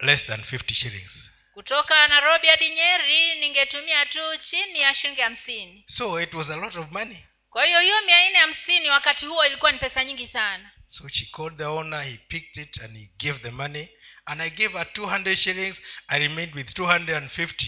[0.00, 1.30] less than 50 shillings.
[1.54, 5.84] Kutoka nairobi hadi nyeri ningetumia tu chini ya shilingi hamsini.
[5.86, 7.24] So it was a lot of money.
[7.50, 10.70] Kwa hiyo hiyo mia nne hamsini wakati huo ilikuwa ni pesa nyingi sana.
[10.86, 13.88] So she called the owner he picked it and he gave the money
[14.30, 15.76] and i gave her 200 shillings.
[16.08, 17.66] I remained with 250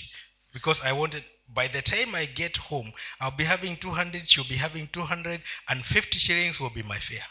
[0.53, 4.57] because i wanted by the time i get home i'll be having 200 she'll be
[4.57, 7.27] having 250 shillings will be my fare.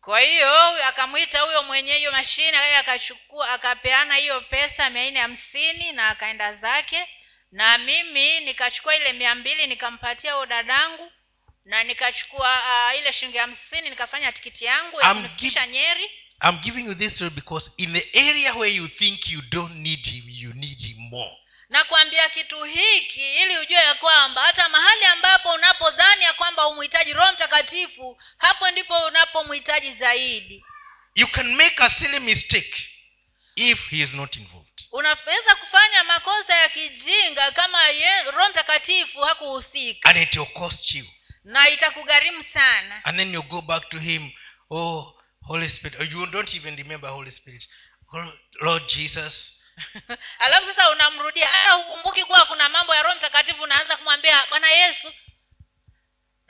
[0.00, 5.92] Kwa hiyo akamwita huyo mwenye hiyo mashine yeye akachukua akapeana hiyo pesa mia nne hamsini
[5.92, 7.08] na akaenda zake.
[7.52, 11.12] Na mimi nikachukua ile mia mbili nikampatia huyo dadangu
[11.64, 16.10] na nikachukua uh, ile shilingi hamsini nikafanya tikiti yangu ya kunifikisha nyeri
[16.42, 20.06] i'm giving you this story because in the area where you think you don't need
[20.06, 21.36] him you need him more.
[21.68, 27.32] Nakwambia kitu hiki ili ujue ya kwamba hata mahali ambapo unapodhani ya kwamba umhitaji roho
[27.32, 30.64] mtakatifu hapo ndipo unapomhitaji zaidi.
[31.14, 32.88] You can make a silly mistake
[33.56, 34.82] if he is not involved.
[34.92, 37.78] Unaweza kufanya makosa ya kijinga kama
[38.32, 40.08] roho mtakatifu hakuhusika.
[40.10, 41.06] And it will cost you.
[41.44, 43.04] Na itakugharimu sana.
[43.04, 44.32] And then you go back to him
[44.70, 45.15] oh
[45.46, 46.12] holy spirit.
[46.12, 47.66] You don't even remember holy spirit.
[48.14, 48.32] Oh,
[48.62, 49.52] lord jesus.
[50.38, 51.48] Alafu sasa unamrudia.
[51.48, 55.12] Hata hukumbuki kuwa kuna mambo ya roho mtakatifu unaanza kumwambia bwana yesu.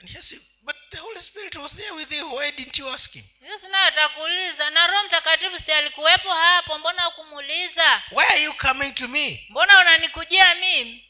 [0.03, 0.35] Yes
[0.67, 2.35] but the holy spirit was there with you.
[2.35, 3.23] Why didn't you ask him?
[3.41, 6.77] Yes naye atakuuliza na roho mtakatifu si alikuwepo hapo?
[6.77, 9.45] Mbona ukumuuliza why are you coming to me?
[9.49, 11.03] Mbona unanikujia mimi?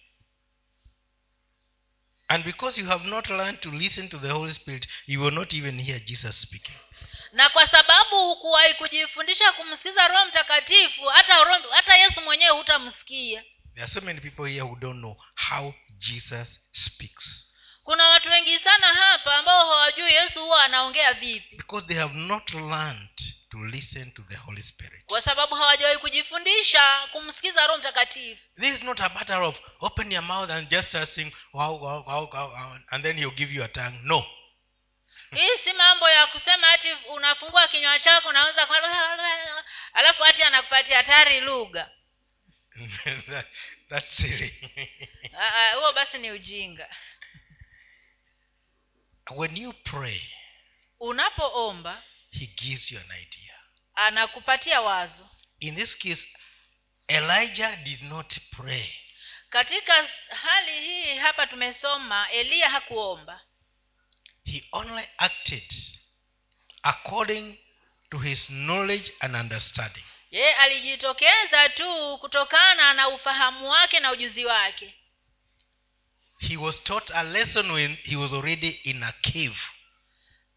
[2.29, 5.53] And because you have not learned to listen to the holy spirit you will not
[5.53, 6.75] even hear jesus speaking
[7.31, 13.43] na kwa sababu hukuwahi kujifundisha kumsikiza roho mtakatifu hata roho, hata yesu mwenyewe hutamsikia.
[13.73, 15.15] There are so many people here who don't know
[15.49, 17.43] how jesus speaks.
[17.83, 21.55] Kuna watu wengi sana hapa ambao hawajui yesu huwa anaongea vipi.
[21.55, 23.09] Because they have not learned
[23.51, 25.05] to listen to the holy spirit.
[25.05, 28.41] Kwa sababu hawajawahi kujifundisha kumsikiza roho mtakatifu.
[28.55, 32.29] This is not a matter of open your mouth and just saying wow, wow, wow,
[32.33, 33.99] wow, and then he'll give you a tongue.
[34.03, 34.25] No
[35.35, 38.67] hii si mambo ya kusema hati unafungua kinywa chako unaweza
[39.93, 41.91] alafu hati anakupatia tari lugha.
[43.89, 44.53] That's silly.
[45.39, 46.89] Ah, ah, huo basi ni ujinga.
[49.29, 50.21] When you pray
[50.99, 53.59] unapoomba he gives you an idea.
[53.95, 55.29] anakupatia wazo.
[55.59, 56.27] In this case
[57.07, 58.93] elijah did not pray.
[59.49, 63.41] Katika hali hii hapa tumesoma eliya hakuomba
[64.47, 65.63] he only acted
[66.83, 67.57] according
[68.11, 70.03] to his knowledge and understanding.
[70.31, 74.93] Yeye alijitokeza tu kutokana na ufahamu wake na ujuzi wake.
[76.39, 79.57] He was taught a lesson when he was already in a cave.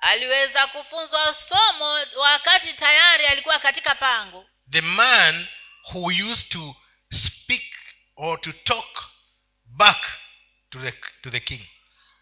[0.01, 4.47] Aliweza kufunzwa somo wakati tayari alikuwa katika pango.
[4.71, 5.49] The man
[5.93, 6.77] who used to
[7.13, 7.63] speak
[8.17, 9.05] or to talk
[9.67, 10.11] back
[10.71, 11.67] to the, to the king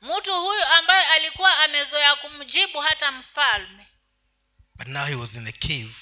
[0.01, 3.87] mtu huyu ambaye alikuwa amezoea kumjibu hata mfalme.
[4.75, 5.95] But now he was in the cave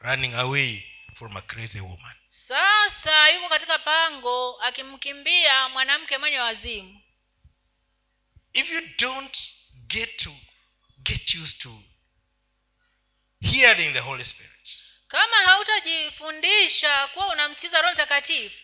[0.00, 0.82] running away
[1.18, 2.16] from a crazy woman.
[2.48, 7.00] Sasa yuko katika pango akimkimbia mwanamke mwenye wazimu.
[8.52, 9.38] If you don't
[9.86, 10.36] get to
[11.02, 11.82] get used to
[13.40, 14.68] hearing the holy spirit
[15.08, 18.56] kama hautajifundisha kuwa unamsikiza roho mtakatifu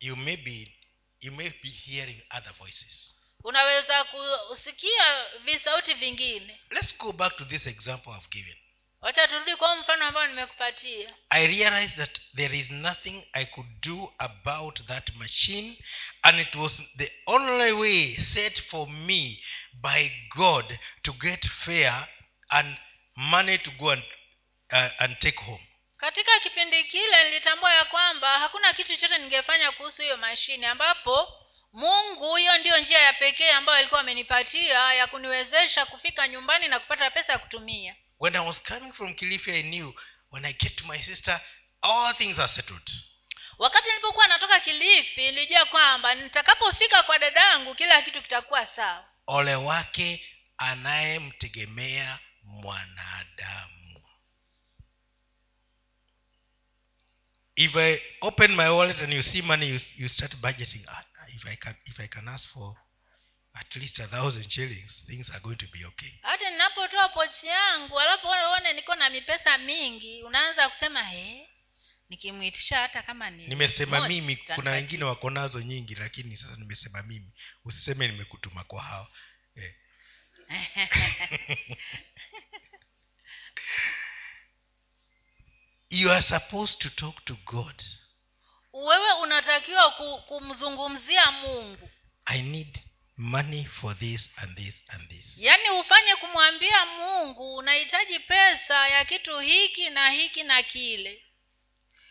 [0.00, 0.76] you may be
[1.20, 3.11] you may be hearing other voices
[3.44, 4.04] unaweza
[4.48, 6.60] kusikia visauti vingine.
[6.70, 8.56] Let's go back to this example i've given.
[9.00, 11.14] Wacha turudi kwa mfano ambao nimekupatia.
[11.30, 15.78] I realized that there is nothing i could do about that machine
[16.22, 22.06] and it was the only way set for me by god to get fare
[22.48, 22.76] and
[23.16, 24.02] money to go and,
[24.72, 25.66] uh, and take home.
[25.96, 31.41] Katika kipindi kile nilitambua ya kwamba hakuna kitu chochote ningefanya kuhusu hiyo mashine ambapo
[31.72, 37.10] mungu hiyo ndiyo njia ya pekee ambayo alikuwa amenipatia ya kuniwezesha kufika nyumbani na kupata
[37.10, 37.96] pesa ya kutumia.
[38.20, 39.92] When i was coming from kilifi i knew
[40.32, 41.40] when i get to my sister
[41.82, 42.90] all things are settled.
[43.58, 49.04] Wakati nilipokuwa natoka kilifi nilijua kwamba nitakapofika kwa dadangu kila kitu kitakuwa sawa.
[49.26, 54.02] Ole wake anayemtegemea mwanadamu.
[57.56, 61.46] If i open my wallet and you see money you, you start budgeting ah, if
[61.46, 62.76] i can if i can ask for
[63.54, 66.12] at least a thousand shillings things are going to be okay.
[66.22, 71.48] Hata ninapotoa pochi yangu alafu uone niko na mipesa mingi unaanza kusema he?
[72.08, 77.32] Nikimwitisha hata kama ni nimesema mimi kuna wengine wako nazo nyingi lakini sasa nimesema mimi.
[77.64, 79.08] Usiseme nimekutuma kwa hao.
[79.54, 79.74] Eh.
[85.90, 87.82] you are supposed to talk to god
[88.72, 89.90] wewe unatakiwa
[90.26, 91.90] kumzungumzia mungu.
[92.24, 92.78] I need
[93.16, 95.34] money for this and this and this.
[95.38, 101.22] Yaani ufanye kumwambia mungu unahitaji pesa ya kitu hiki na hiki na kile.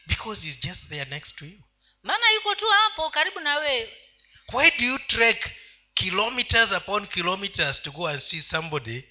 [0.07, 1.59] Because he's just there next to you.
[2.03, 3.97] Maana yuko tu hapo karibu na wewe.
[4.53, 5.51] Why do you trek
[5.93, 9.03] kilometers upon kilometers to go and see somebody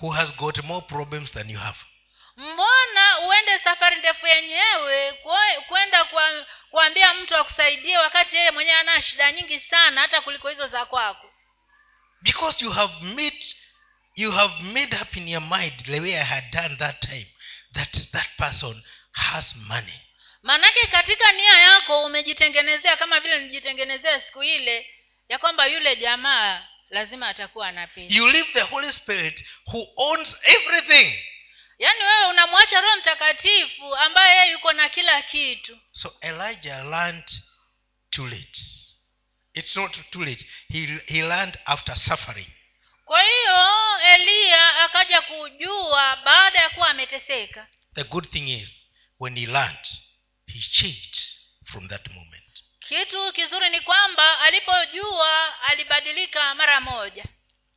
[0.00, 1.78] who has got more problems than you have?
[2.36, 5.12] Mbona uende safari ndefu yenyewe
[5.68, 10.68] kwenda kwa kuambia mtu akusaidie wakati yeye mwenyewe ana shida nyingi sana hata kuliko hizo
[10.68, 11.32] za kwako.
[12.22, 13.44] Because you have made
[14.14, 17.26] you have made up in your mind the way i had done that time
[17.72, 20.00] that that person has money.
[20.42, 24.90] Maanake katika nia yako umejitengenezea kama vile nijitengenezea siku ile
[25.28, 30.36] ya kwamba yule jamaa lazima atakuwa ana pesa you leave the holy spirit who owns
[30.42, 31.18] everything
[31.78, 35.78] yaani wewe unamwacha roho mtakatifu ambaye yeye yuko na kila kitu.
[35.92, 37.30] So elijah learned
[38.10, 38.60] too late.
[39.54, 40.46] It's not too late.
[40.68, 42.48] He, he learned after suffering.
[43.04, 43.58] Kwa hiyo
[44.14, 47.66] eliya akaja kujua baada ya kuwa ameteseka.
[47.94, 48.86] The good thing is
[49.20, 49.86] when he learned
[50.46, 51.16] he changed
[51.64, 52.62] from that moment.
[52.78, 57.24] Kitu kizuri ni kwamba alipojua alibadilika mara moja.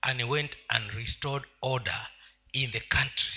[0.02, 2.08] And he went and restored order
[2.54, 3.34] in the country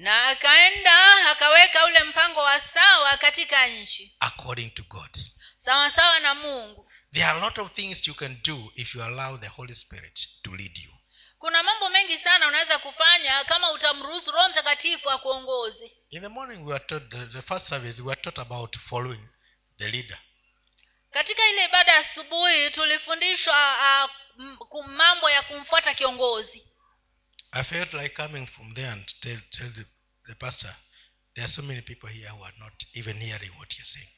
[0.00, 4.16] na akaenda akaweka ule mpango wa sawa katika nchi.
[4.20, 5.18] According to god.
[5.64, 6.90] Sawa sawa na mungu.
[7.12, 10.28] There are a lot of things you can do if you allow the holy spirit
[10.42, 10.90] to lead you.
[11.38, 15.92] Kuna mambo mengi sana unaweza kufanya kama utamruhusu roho mtakatifu akuongoze.
[16.10, 19.28] In the morning we are taught the, the first service we are taught about following
[19.78, 20.18] the leader.
[21.10, 23.78] Katika ile ibada ya asubuhi tulifundishwa
[24.70, 26.69] uh, mambo ya kumfuata kiongozi
[27.52, 29.84] i felt like coming from there and tell, tell the,
[30.28, 30.76] the pastor
[31.34, 34.08] there are so many people here who are not even hearing what you're saying.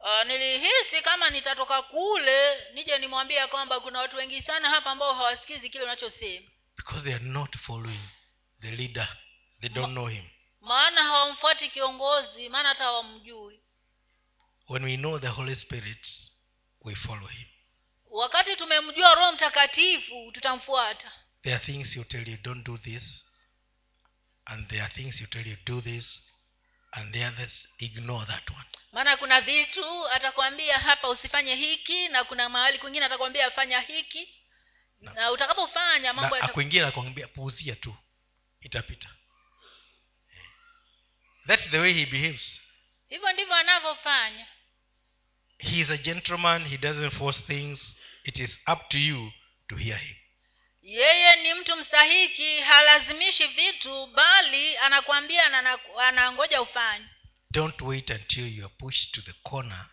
[0.00, 5.70] Uh, nilihisi kama nitatoka kule nije nimwambie kwamba kuna watu wengi sana hapa ambao hawasikizi
[5.70, 6.46] kile unachosema.
[6.76, 8.00] Because they are not following
[8.60, 9.08] the leader.
[9.60, 10.24] They don't know him.
[10.60, 13.60] maana hawamfuati kiongozi maana hata hawamjui.
[14.68, 16.06] When we know the holy spirit
[16.80, 17.46] we follow him.
[18.10, 21.12] Wakati tumemjua roho mtakatifu tutamfuata
[21.42, 23.24] there are things you tell you don't do this
[24.46, 26.22] and there are things you tell you do this
[26.94, 28.66] and the others ignore that one.
[28.92, 34.28] Maana kuna vitu atakwambia hapa usifanye hiki na kuna mahali kwingine atakwambia fanya hiki.
[35.00, 37.96] Na, na utakapofanya mambo na akuingia nakwambia puuzia tu
[38.60, 39.08] itapita.
[40.36, 40.44] Eh.
[41.46, 42.60] That's the way he behaves.
[43.08, 44.46] Hivyo ndivyo anavyofanya.
[45.58, 47.96] He is a gentleman he doesn't force things.
[48.24, 49.32] It is up to you
[49.68, 50.16] to hear him
[50.88, 57.06] yeye ni mtu mstahiki halazimishi vitu bali anakwambia na anangoja ufanye.
[57.50, 59.86] Don't wait until you are pushed to the corner.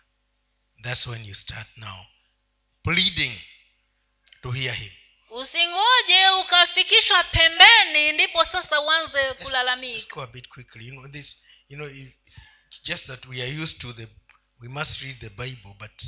[0.82, 2.06] That's when you start now
[2.82, 3.40] pleading
[4.42, 4.92] to hear him.
[5.30, 10.14] Usingoje ukafikishwa pembeni ndipo sasa uanze kulalamika.
[10.14, 10.86] go a bit quickly.
[10.86, 11.36] You know this
[11.68, 14.08] you know it's just that we are used to the
[14.60, 16.02] we must read the bible but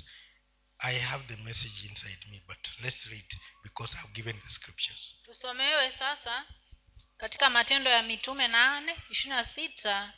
[0.80, 3.26] i have the message inside me but let's read
[3.62, 5.14] because i've given the scriptures.
[5.24, 6.44] Tusomewe sasa
[7.16, 10.12] katika matendo ya mitume nane ishiri na sita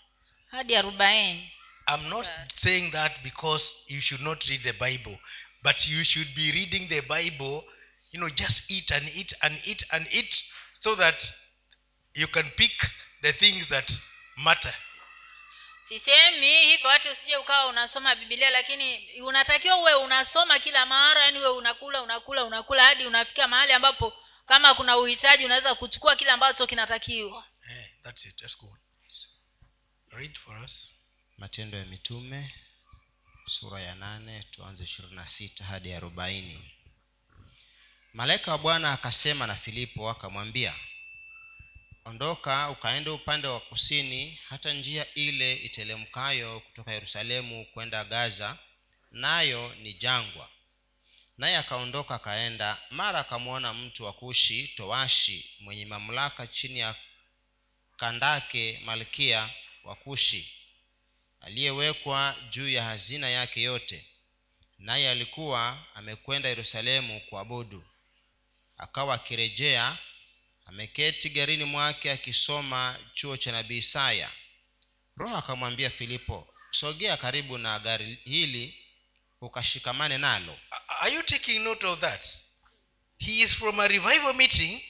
[0.50, 1.52] hadi arobaini.
[1.88, 5.18] I'm not saying that because you should not read the bible
[5.62, 7.64] but you should be reading the bible
[8.12, 10.44] you know just eat and eat and eat and eat
[10.80, 11.32] so that
[12.14, 12.72] you can pick
[13.22, 13.90] the things that
[14.44, 14.72] matter
[15.90, 21.48] sisemi hivyo watu usije ukawa unasoma bibilia lakini unatakiwa uwe unasoma kila mara yani uwe
[21.48, 24.12] unakula unakula unakula hadi unafika mahali ambapo
[24.46, 28.40] kama kuna uhitaji unaweza kuchukua kile ambacho kinatakiwa hey, that's it.
[28.42, 28.78] Let's go.
[30.10, 30.92] read for us
[31.38, 32.54] matendo ya mitume
[33.48, 36.72] sura ya nane tuanze ishirini na sita hadi arobaini
[38.12, 40.74] malaika wa bwana akasema na filipo akamwambia
[42.10, 48.58] ondoka ukaenda upande wa kusini hata njia ile itelemkayo kutoka yerusalemu kwenda gaza
[49.10, 50.48] nayo ni jangwa.
[51.38, 56.94] Naye akaondoka akaenda mara akamwona mtu wa kushi towashi mwenye mamlaka chini ya
[57.96, 59.50] kandake malkia
[59.84, 60.52] wa kushi
[61.40, 64.04] aliyewekwa juu ya hazina yake yote.
[64.78, 67.84] Naye alikuwa amekwenda yerusalemu kuabudu.
[68.78, 69.98] Akawa akirejea
[70.70, 74.30] ameketi garini mwake akisoma chuo cha nabii isaya.
[75.16, 78.84] Roho akamwambia filipo sogea karibu na gari hili
[79.40, 80.58] ukashikamane nalo.
[80.88, 82.24] Are you taking note of that?
[83.18, 84.82] He is from a revival meeting.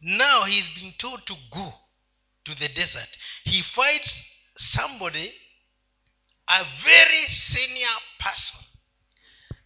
[0.00, 1.74] Now he is being told to go
[2.44, 3.08] to the desert.
[3.44, 4.14] He fights
[4.56, 5.34] somebody
[6.46, 8.60] a very senior person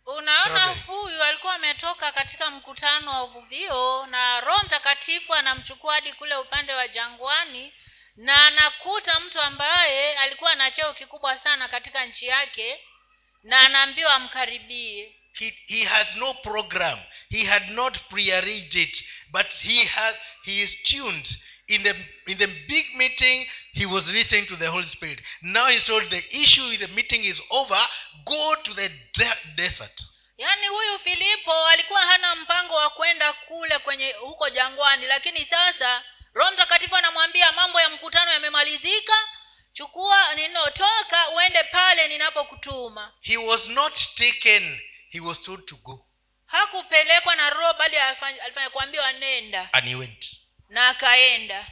[0.07, 6.75] unaona huyu alikuwa ametoka katika mkutano wa uvuvio na roho mtakatifu anamchukua hadi kule upande
[6.75, 7.73] wa jangwani
[8.17, 12.81] na anakuta mtu ambaye alikuwa na cheo kikubwa sana katika nchi yake
[13.43, 15.17] na anaambiwa amkaribie.
[15.33, 16.99] He, he has no program.
[17.31, 21.29] He had not prearranged it but he has he is tuned.
[21.67, 21.95] In the
[22.27, 25.23] in the big meeting he was listening to the holy spirit.
[25.43, 27.89] Now he's told the issue with the meeting is over
[28.25, 30.01] go to the de- desert.
[30.39, 36.03] Yaani huyu filipo alikuwa hana mpango wa kwenda kule kwenye huko jangwani lakini sasa
[36.35, 39.29] roho mtakatifu anamwambia mambo ya mkutano yamemalizika
[39.73, 43.13] chukua ninotoka uende pale ninapokutuma.
[43.21, 46.07] He was not taken he was told to go.
[46.47, 49.69] Hakupelekwa na roho bali alifanya kuambiwa nenda.
[49.73, 50.37] And he went.
[50.69, 51.67] Na akaenda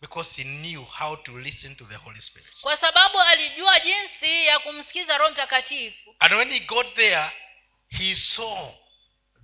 [0.00, 2.48] because he knew how to listen to the holy spirit.
[2.60, 6.16] Kwa sababu alijua jinsi ya kumsikiza roho mtakatifu.
[6.18, 7.30] And when he got there
[7.88, 8.70] he saw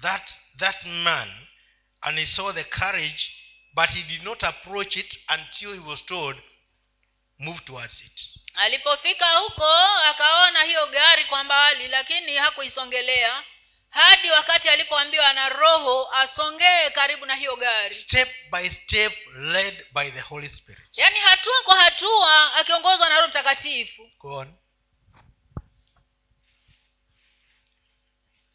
[0.00, 1.46] that that man
[2.00, 3.30] and he saw the courage
[3.74, 6.36] but he did not approach it until he was told
[7.38, 8.22] move towards it.
[8.54, 9.66] Alipofika huko
[10.10, 13.44] akaona hiyo gari kwa mbali lakini hakuisongelea
[13.94, 17.94] hadi wakati alipoambiwa na roho asongee karibu na hiyo gari.
[17.94, 20.98] Step by step led by the holy spirit.
[20.98, 24.10] Yaani hatua kwa hatua akiongozwa na roho mtakatifu.
[24.18, 24.54] Go on.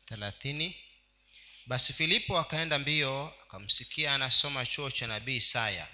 [0.05, 0.85] Thelathini.
[1.65, 5.87] Basi filipo akaenda mbio akamsikia anasoma chuo cha nabii isaya.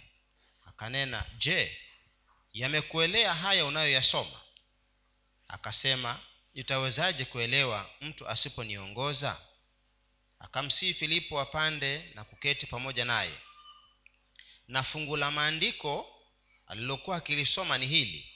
[0.65, 1.81] Akanena je
[2.53, 4.41] yamekuelea haya unayoyasoma?
[5.47, 6.19] Akasema
[6.55, 9.41] nitawezaje kuelewa mtu asiponiongoza?
[10.39, 13.37] Akamsihi filipo apande na kuketi pamoja naye.
[14.67, 16.21] Na fungu la maandiko
[16.67, 18.29] alilokuwa akilisoma ni hili.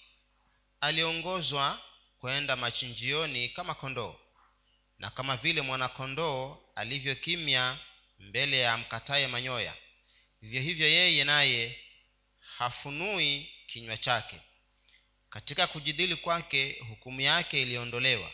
[0.81, 1.81] Aliongozwa
[2.19, 4.19] kwenda machinjioni kama kondoo
[4.99, 7.77] na kama vile mwanakondoo alivyokimya
[8.19, 9.75] mbele ya mkataye manyoya.
[10.41, 11.79] Vivyo hivyo yeye naye
[12.57, 14.41] hafunui kinywa chake
[15.29, 18.31] katika kujidhili kwake hukumu yake iliondolewa.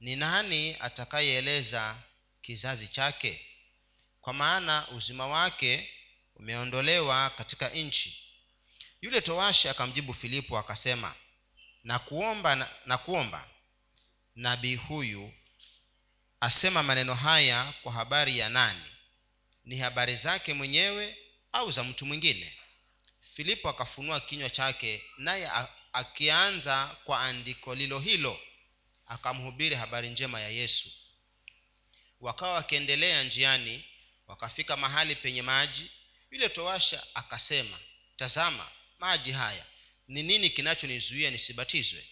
[0.00, 1.98] Ni nani atakayeeleza
[2.42, 3.46] kizazi chake?
[4.20, 5.90] Kwa maana uzima wake
[6.36, 8.18] umeondolewa katika nchi.
[9.02, 11.14] Yule towashi akamjibu filipo akasema
[11.84, 13.48] na kuomba na, na kuomba
[14.36, 15.32] nabii huyu
[16.40, 18.84] asema maneno haya kwa habari ya nani?
[19.64, 21.16] Ni habari zake mwenyewe
[21.52, 22.52] au za mtu mwingine?
[23.34, 25.48] Filipo akafunua kinywa chake naye
[25.92, 28.40] akianza kwa andiko lilo hilo
[29.06, 30.88] akamhubiri habari njema ya yesu.
[32.20, 33.84] Wakawa wakiendelea njiani
[34.26, 35.90] wakafika mahali penye maji.
[36.30, 37.78] Yule toasha akasema
[38.16, 39.66] tazama maji haya
[40.08, 42.06] ni nini kinachonizuia nisibatizwe?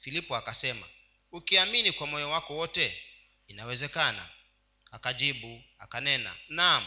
[0.00, 0.88] Filipo akasema
[1.32, 3.02] ukiamini kwa moyo wako wote
[3.48, 4.28] inawezekana.
[4.90, 6.86] Akajibu akanena naam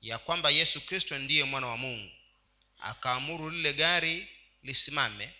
[0.00, 2.12] ya kwamba yesu kristo ndiye mwana wa mungu.
[2.80, 4.28] Akaamuru lile gari
[4.62, 5.34] lisimame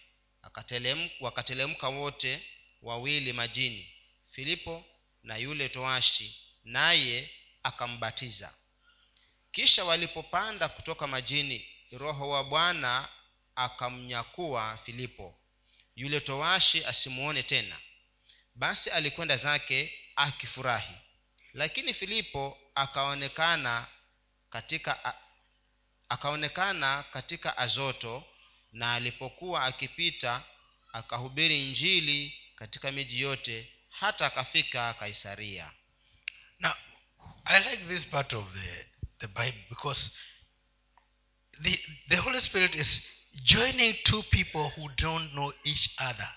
[1.21, 2.43] wakatelemka wote
[2.83, 3.95] wawili majini
[4.31, 4.85] filipo
[5.23, 7.31] na yule toashi naye
[7.63, 8.55] akambatiza.
[9.53, 13.09] Kisha walipopanda kutoka majini roho wa bwana
[13.57, 15.39] akamnyakua filipo
[15.97, 17.77] yule towashi asimuone tena.
[18.55, 20.95] Basi alikwenda zake akifurahi.
[21.53, 23.87] Lakini filipo akaonekana
[24.51, 25.15] katika
[26.09, 28.25] akaonekana katika azoto
[28.75, 30.43] na alipokuwa akipita
[30.93, 35.73] akahubiri injili katika miji yote hata akafika kaisaria.
[36.61, 36.73] Now
[37.45, 38.87] i like this part of the,
[39.19, 40.11] the bible because
[41.63, 43.03] the, the holy spirit is
[43.43, 46.35] joining two people who don't know each other.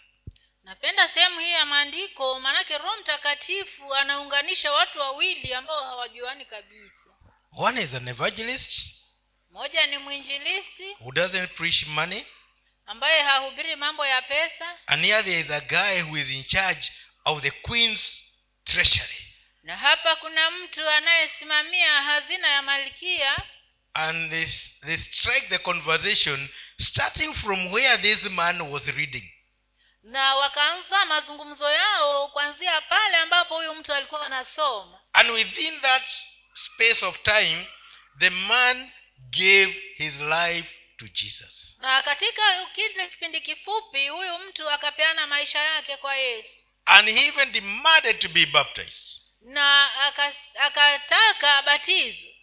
[0.63, 7.09] Napenda sehemu hii ya maandiko maanake roho mtakatifu anaunganisha watu wawili ambao hawajuani kabisa.
[7.51, 8.96] One is an evangelist
[9.49, 12.25] mmoja ni mwinjilisti who doesn't preach money?
[12.87, 14.77] ambaye hahubiri mambo ya pesa.
[14.87, 16.91] And here there is a guy who is in charge
[17.25, 18.23] of the queen's
[18.65, 19.33] treasury.
[19.63, 23.35] Na hapa kuna mtu anayesimamia hazina ya malkia.
[23.93, 24.45] And they,
[24.85, 29.33] they strike the conversation starting from where this man was reading.
[30.03, 34.99] Na wakaanza mazungumzo yao kuanzia pale ambapo huyu mtu alikuwa anasoma.
[35.13, 36.03] And within that
[36.53, 37.67] space of time
[38.19, 38.91] the man
[39.31, 41.77] gave his life to jesus.
[41.81, 46.63] Na katika kile kipindi kifupi huyu mtu akapeana maisha yake kwa yesu.
[46.85, 49.21] And he even demanded to be baptized.
[49.41, 49.89] Na
[50.59, 52.35] akataka abatizwe.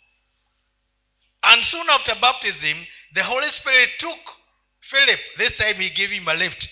[1.43, 4.37] And soon after baptism the holy spirit took
[4.81, 5.21] philip.
[5.37, 6.69] This time he gave him a lift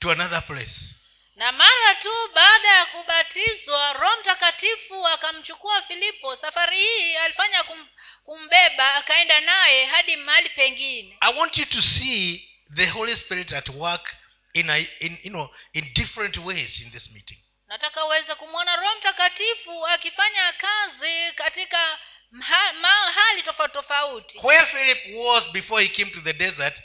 [0.00, 0.95] to another place
[1.36, 6.36] na mara tu baada ya kubatizwa roho mtakatifu akamchukua filipo.
[6.36, 7.88] Safari hii alifanya kum,
[8.24, 11.16] kumbeba akaenda naye hadi mahali pengine.
[11.20, 14.16] I want you to see the holy spirit at work
[14.54, 17.38] in, a, in you know in different ways in this meeting.
[17.68, 21.98] Nataka uweze kumwona roho mtakatifu akifanya kazi katika
[22.30, 24.38] mahali hali tofauti tofauti.
[24.42, 26.80] Where philip was before he came to the desert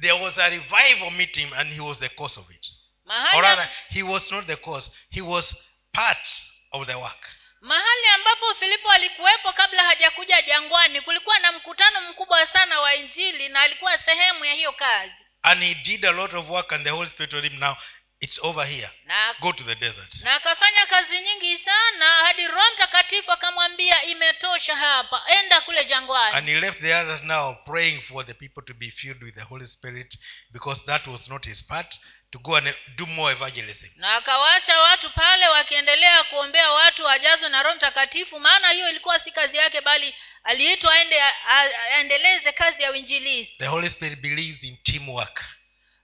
[0.00, 2.66] there was a revival meeting and he was the cause of it
[3.06, 4.90] or mahali, rather he was not the cause.
[5.10, 5.54] He was
[5.92, 6.26] part
[6.72, 7.28] of the work.
[7.60, 13.60] Mahali ambapo filipo alikuwepo kabla hajakuja jangwani kulikuwa na mkutano mkubwa sana wa injili na
[13.60, 15.12] alikuwa sehemu ya hiyo kazi.
[15.42, 17.76] And he did a lot of work and the holy spirit told him now
[18.20, 18.90] it's over here.
[19.04, 20.14] Na go to the desert.
[20.22, 26.36] na akafanya kazi nyingi sana hadi roho mtakatifu akamwambia imetosha hapa enda kule jangwani.
[26.36, 29.42] And he left the others now praying for the people to be filled with the
[29.44, 30.18] holy spirit
[30.52, 31.98] because that was not his part
[32.32, 33.88] to go and do more evangelism.
[33.96, 39.30] Na akawaacha watu pale wakiendelea kuombea watu wajazwe na roho mtakatifu maana hiyo ilikuwa si
[39.30, 40.14] kazi yake bali
[40.44, 41.20] aliitwa aende
[41.92, 43.56] aendeleze kazi ya uinjilisti.
[43.58, 45.44] The holy spirit believes in teamwork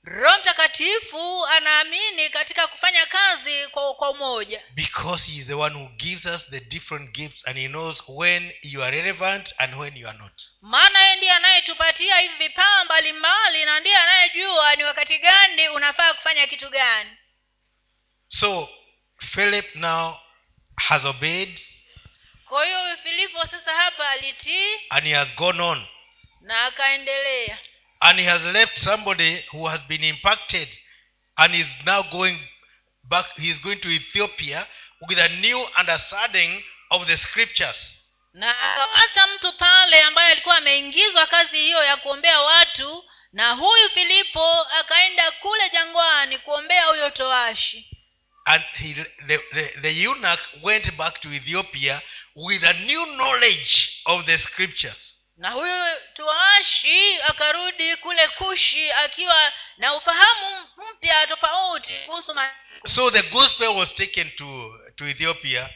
[0.04, 4.62] roho mtakatifu anaamini katika kufanya kazi kwa, kwa umoja.
[4.74, 8.52] Because he is the one who gives us the different gifts and he knows when
[8.62, 10.42] you are relevant and when you are not.
[10.62, 16.46] Maana yeye ndiye anayetupatia hivi vipawa mbalimbali na ndiye anayejua ni wakati gani unafaa kufanya
[16.46, 17.10] kitu gani.
[18.28, 18.68] So
[19.18, 20.16] philip now
[20.76, 21.60] has obeyed
[22.48, 25.86] kwa hiyo filipo sasa hapa alitii and he has gone on.
[26.40, 27.58] na akaendelea
[28.00, 30.68] and he has left somebody who has been impacted
[31.36, 32.38] and is now going
[33.04, 34.66] back he is going to ethiopia
[35.08, 37.94] with a new understanding of the scriptures.
[38.34, 44.60] Na akawacha mtu pale ambaye alikuwa ameingizwa kazi hiyo ya kuombea watu na huyu filipo
[44.60, 47.90] akaenda kule jangwani kuombea huyo toashi
[48.44, 48.94] and he,
[49.26, 52.00] the, the, the eunuch went back to ethiopia
[52.36, 55.07] with a new knowledge of the scriptures
[55.38, 62.34] na huyu tuashi akarudi kule kushi akiwa na ufahamu mpya tofauti kuhusu
[62.86, 65.70] so the gospel was taken to, to ethiopia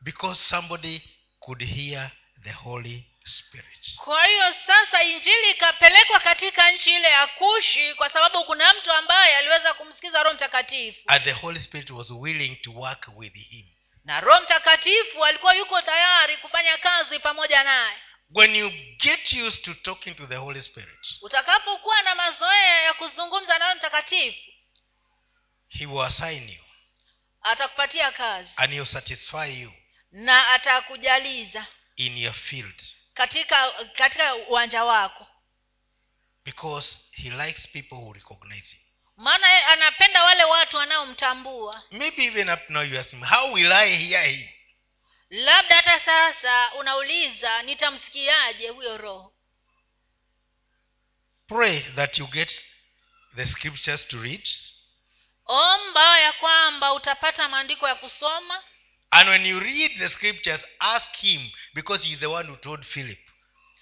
[0.00, 1.02] because somebody
[1.40, 2.10] could hear
[2.42, 3.96] the holy spirit.
[3.96, 9.36] Kwa hiyo sasa injili ikapelekwa katika nchi ile ya kushi kwa sababu kuna mtu ambaye
[9.36, 11.00] aliweza kumsikiza roho mtakatifu.
[11.06, 13.66] And the holy spirit was willing to work with him.
[14.04, 17.96] Na roho mtakatifu alikuwa yuko tayari kufanya kazi pamoja naye
[18.34, 23.58] when you get used to talking to the holy spirit utakapokuwa na mazoea ya kuzungumza
[23.58, 24.50] nayo mtakatifu
[25.68, 26.62] he will assign you
[27.42, 29.72] atakupatia kazi and he will satisfy you
[30.12, 31.66] na atakujaliza
[31.96, 32.82] in your field.
[33.14, 35.26] katika katika uwanja wako.
[36.44, 38.80] Because he likes people who recognize him.
[39.16, 41.82] Maana anapenda wale watu wanaomtambua.
[41.90, 44.48] Maybe even up now you ask him how will i hear him
[45.30, 49.32] labda hata sasa unauliza nitamsikiaje huyo roho?
[51.46, 52.64] Pray that you get
[53.36, 54.48] the scriptures to read.
[55.46, 58.62] Omba ya kwamba utapata maandiko ya kusoma.
[59.10, 62.84] And when you read the scriptures ask him because he is the one who told
[62.84, 63.18] philip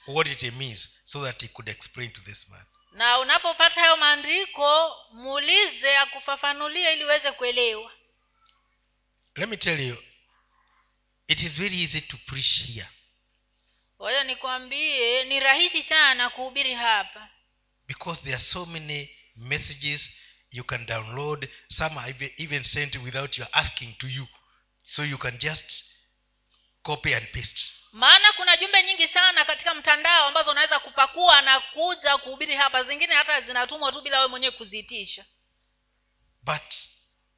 [0.07, 2.65] what it means so that he could explain to this man.
[2.93, 7.93] Na unapopata hayo maandiko muulize akufafanulie ili uweze kuelewa.
[9.37, 9.97] Let me tell you
[11.29, 12.89] it is very easy to preach here.
[13.99, 17.29] Kwa nikwambie ni rahisi sana kuhubiri hapa.
[17.87, 20.13] Because there are so many messages
[20.51, 21.49] you can download.
[21.69, 24.27] Some are even sent without your asking to you.
[24.85, 25.85] So you can just
[26.83, 27.77] copy and paste.
[27.93, 32.85] Maana kuna jumbe nyingi sana katika mtandao ambazo unaweza kupakua na kuja kuhubiri hapa.
[32.85, 35.25] Zingine hata zinatumwa tu bila wewe mwenyewe kuziitisha.
[36.43, 36.75] But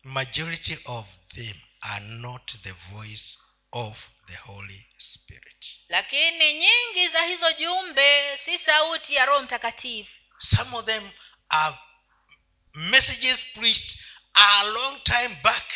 [0.04, 3.38] majority of them are not the voice
[3.72, 3.96] of
[4.26, 5.66] the holy spirit.
[5.88, 10.10] Lakini nyingi za hizo jumbe si sauti ya roho mtakatifu.
[10.38, 11.10] Some of them
[11.48, 11.76] are
[12.74, 13.98] messages preached
[14.34, 15.72] a long time back.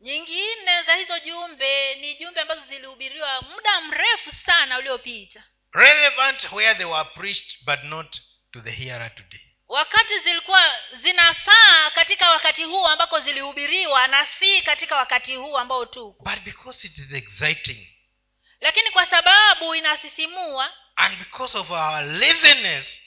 [0.00, 5.44] Nyingine za hizo jumbe ni jumbe ambazo zilihubiriwa muda mrefu sana uliopita.
[5.72, 8.20] Relevant where they were preached but not
[8.52, 14.96] to the hearer today wakati zilikuwa zinafaa katika wakati huu ambako zilihubiriwa na si katika
[14.96, 16.22] wakati huu ambao tuko.
[16.24, 17.88] But because it is exciting
[18.60, 23.00] lakini kwa sababu inasisimua and because of our laziness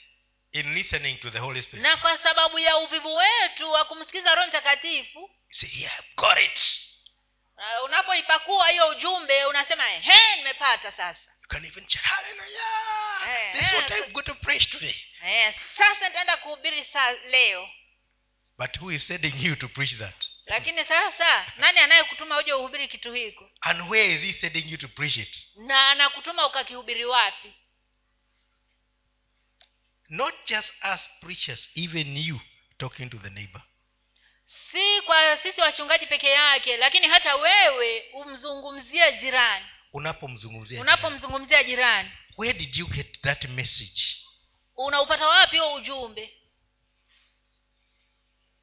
[0.52, 1.82] in listening to the holy spirit.
[1.82, 5.30] na kwa sababu ya uvivu wetu wa kumsikiza roho mtakatifu
[5.72, 6.60] yeah, got it.
[7.56, 12.72] uh, unapoipakua hiyo ujumbe unasema he nimepata sasa you can even shout hallelujah.
[13.26, 14.94] Eh, this is what eh, i'm going to preach today.
[15.24, 17.68] Eh, sasa nitaenda kuhubiri saa leo.
[18.58, 20.26] But who is sending you to preach that?
[20.46, 23.50] Lakini sasa nani anayekutuma uje uhubiri kitu hiko?
[23.60, 25.48] And where is he sending you to preach it?
[25.56, 27.54] Na anakutuma ukakihubiri wapi?
[30.08, 32.40] Not just us preachers even you
[32.78, 33.62] talking to the neighbor.
[34.72, 39.66] Si kwa sisi wachungaji peke yake lakini hata wewe umzungumzie jirani
[39.96, 42.10] unapomzungumzia unapomzungumzia jirani.
[42.38, 44.02] Where did you get that message?
[44.76, 46.36] Unaupata wapi huo ujumbe?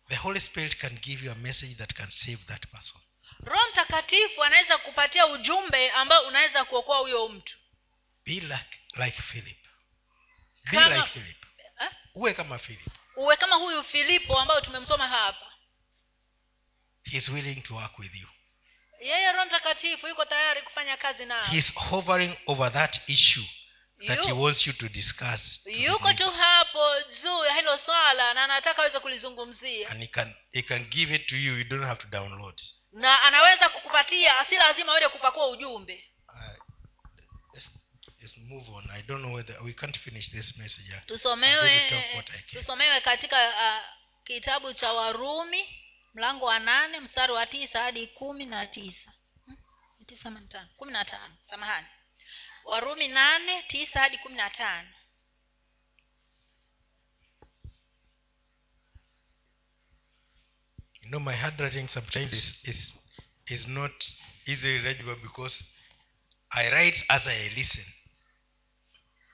[0.09, 3.01] The holy spirit can give you a message that can save that person.
[3.43, 7.57] Roho mtakatifu anaweza kupatia ujumbe ambao unaweza kuokoa huyo mtu.
[8.25, 9.57] Be like, like philip.
[10.65, 11.37] Be Kama- like philip.
[11.81, 11.89] Eh?
[12.15, 12.87] uwe kama philip.
[13.15, 15.53] Uwe kama huyu filipo ambayo tumemsoma hapa.
[17.03, 18.27] He is willing to work with you
[19.03, 23.45] yeye roho mtakatifu yuko tayari kufanya kazi nao he hovering over that issue
[24.07, 28.43] that he wants you to discuss to yuko tu hapo juu ya hilo swala na
[28.43, 29.89] anataka aweze kulizungumzia.
[29.89, 33.21] And he can he can give it to you you don't have to download na
[33.21, 36.09] anaweza kukupatia si lazima uende kupakua ujumbe.
[37.53, 38.89] Let's, move on.
[38.91, 41.91] I don't know whether we can't finish this message tusomewe
[42.45, 43.83] tusomewe katika uh,
[44.23, 45.82] kitabu cha warumi
[46.13, 49.11] mlango wa nane mstari wa tisa hadi kumi na tisa.
[49.45, 49.57] Hmm?
[50.77, 51.35] Kumi na tano.
[51.49, 51.87] Samahani.
[52.65, 54.89] Warumi nane tisa hadi kumi na tano.
[61.01, 62.93] You know my handwriting sometimes is is,
[63.47, 63.91] is not
[64.45, 65.61] easily legible because
[66.51, 67.85] i write as i listen.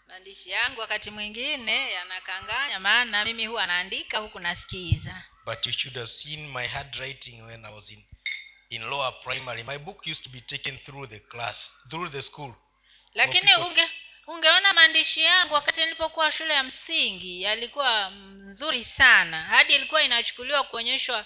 [0.08, 6.10] Maandishi yangu wakati mwingine yanakanganya maana mimi huwa naandika huku nasikiza but you should have
[6.10, 8.04] seen my handwriting when i was in
[8.70, 9.64] in lower primary.
[9.64, 12.54] My book used to be taken through the class through the school.
[13.16, 13.90] Lakini unge
[14.28, 19.42] ungeona maandishi yangu wakati nilipokuwa shule ya msingi yalikuwa mzuri sana.
[19.42, 21.26] Hadi ilikuwa inachukuliwa kuonyeshwa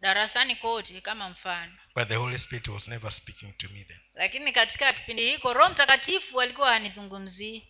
[0.00, 1.72] darasani kote kama mfano.
[1.94, 4.00] But the holy spirit was never speaking to me then.
[4.14, 7.68] Lakini katika kipindi hiko roho mtakatifu alikuwa hanizungumzii.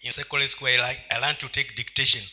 [0.00, 2.28] In secondary school I, i learned to take dictation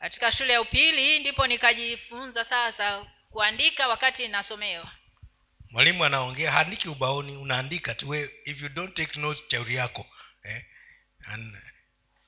[0.00, 4.92] katika shule ya upili ndipo nikajifunza sasa kuandika wakati nasomewa.
[5.70, 10.06] Mwalimu anaongea haandiki ubaoni unaandika tu if you don't take notes shauri yako
[10.42, 10.64] eh?
[11.26, 11.56] and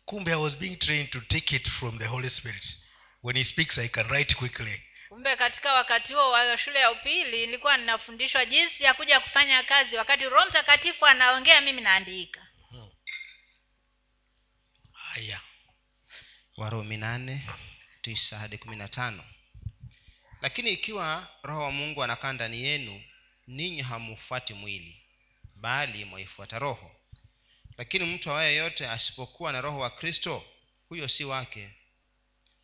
[0.05, 2.79] kumbe i was being trained to take it from the holy spirit.
[3.23, 4.83] When he speaks i can write quickly.
[5.09, 9.97] Kumbe katika wakati huo wa shule ya upili nilikuwa ninafundishwa jinsi ya kuja kufanya kazi
[9.97, 12.47] wakati roho mtakatifu anaongea mimi naandika
[14.93, 15.41] haya
[16.57, 17.43] warumi nane
[18.03, 19.25] tisa hadi kumi na tano.
[20.43, 23.03] Lakini ikiwa roho wa mungu anakaa ndani yenu
[23.47, 25.03] ninyi hamufuati mwili
[25.57, 26.97] bali mwaifuata roho.
[27.79, 30.45] Lakini mtu awaye yote asipokuwa na roho wa kristo
[30.89, 31.71] huyo si wake.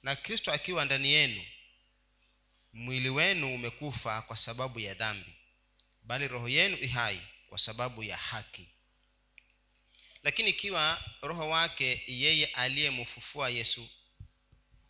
[0.03, 1.45] Na kristo akiwa ndani yenu
[2.73, 5.35] mwili wenu umekufa kwa sababu ya dhambi
[6.03, 8.69] bali roho yenu ihai kwa sababu ya haki
[10.23, 13.89] lakini ikiwa roho wake yeye aliyemfufua yesu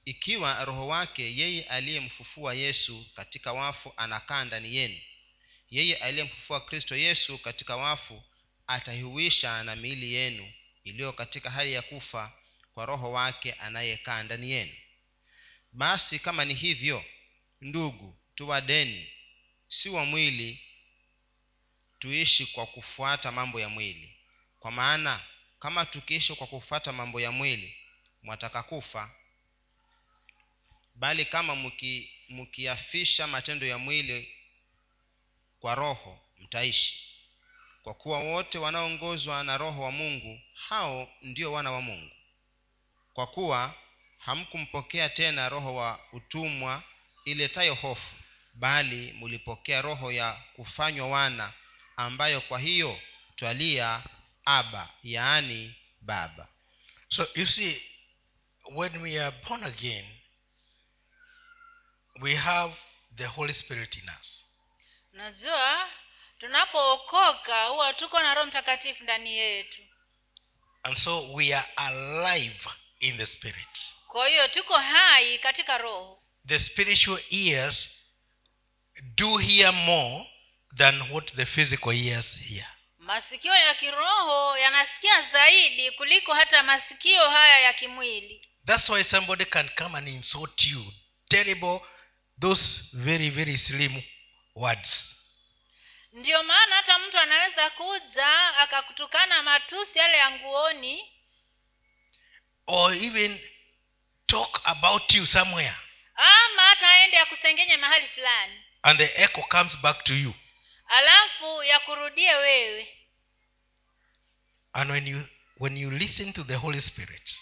[0.04, 5.00] ikiwa roho wake yeye aliyemfufua yesu katika wafu anakaa ndani yenu
[5.70, 8.22] yeye aliyemfufua kristo yesu katika wafu
[8.66, 10.52] ataihuisha na miili yenu
[10.84, 12.32] iliyo katika hali ya kufa
[12.74, 14.72] kwa roho wake anayekaa ndani yenu.
[15.72, 17.04] Basi kama ni hivyo
[17.60, 19.08] ndugu tuwadeni
[19.68, 20.60] si wa mwili
[21.98, 24.17] tuishi kwa kufuata mambo ya mwili
[24.68, 25.20] kwa maana
[25.60, 27.76] kama tukiishi kwa kufata mambo ya mwili
[28.22, 29.10] mwataka kufa.
[30.94, 34.34] Bali kama mki- mkiafisha matendo ya mwili
[35.60, 36.94] kwa roho mtaishi.
[37.82, 42.14] Kwa kuwa wote wanaoongozwa na roho wa mungu hao ndio wana wa mungu.
[43.12, 43.74] Kwa kuwa
[44.18, 46.82] hamkumpokea tena roho wa utumwa
[47.24, 48.14] iletayo hofu
[48.54, 51.52] bali mulipokea roho ya kufanywa wana
[51.96, 53.00] ambayo kwa hiyo
[53.36, 54.02] twalia
[54.48, 56.48] aba yaani baba.
[57.08, 57.82] So you see
[58.74, 60.04] when we are born again
[62.20, 62.72] we have
[63.16, 64.44] the holy spirit in us.
[65.12, 65.88] Unajua
[66.38, 69.82] tunapookoka huwa tuko na roho mtakatifu ndani yetu.
[70.82, 72.68] And so we are alive
[73.00, 73.94] in the spirit.
[74.06, 76.22] Kwa hiyo tuko hai katika roho.
[76.46, 77.88] The spiritual ears
[79.00, 80.26] do hear more
[80.76, 82.77] than what the physical ears hear
[83.08, 88.48] masikio ya kiroho yanasikia zaidi kuliko hata masikio haya ya kimwili.
[88.66, 90.92] That's why somebody can come and insult you.
[91.28, 91.80] Terrible
[92.40, 94.02] those very very slim
[94.54, 95.16] words.
[96.12, 101.12] Ndiyo maana hata mtu anaweza kuja akakutukana matusi yale ya nguoni.
[102.66, 103.40] Or even
[104.26, 105.74] talk about you somewhere.
[106.14, 108.60] Ama hata aende akusengenye mahali fulani.
[108.82, 110.34] And the echo comes back to you.
[110.88, 112.97] Alafu yakurudie wewe
[114.78, 115.22] and when you
[115.58, 117.38] when you listen to the holy spirit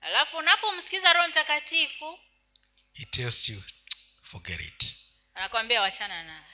[0.00, 2.18] alafu unapomsikiza roho mtakatifu
[2.92, 3.62] he tells you
[4.22, 4.96] forget it.
[5.34, 6.44] anakwambia wachana naye.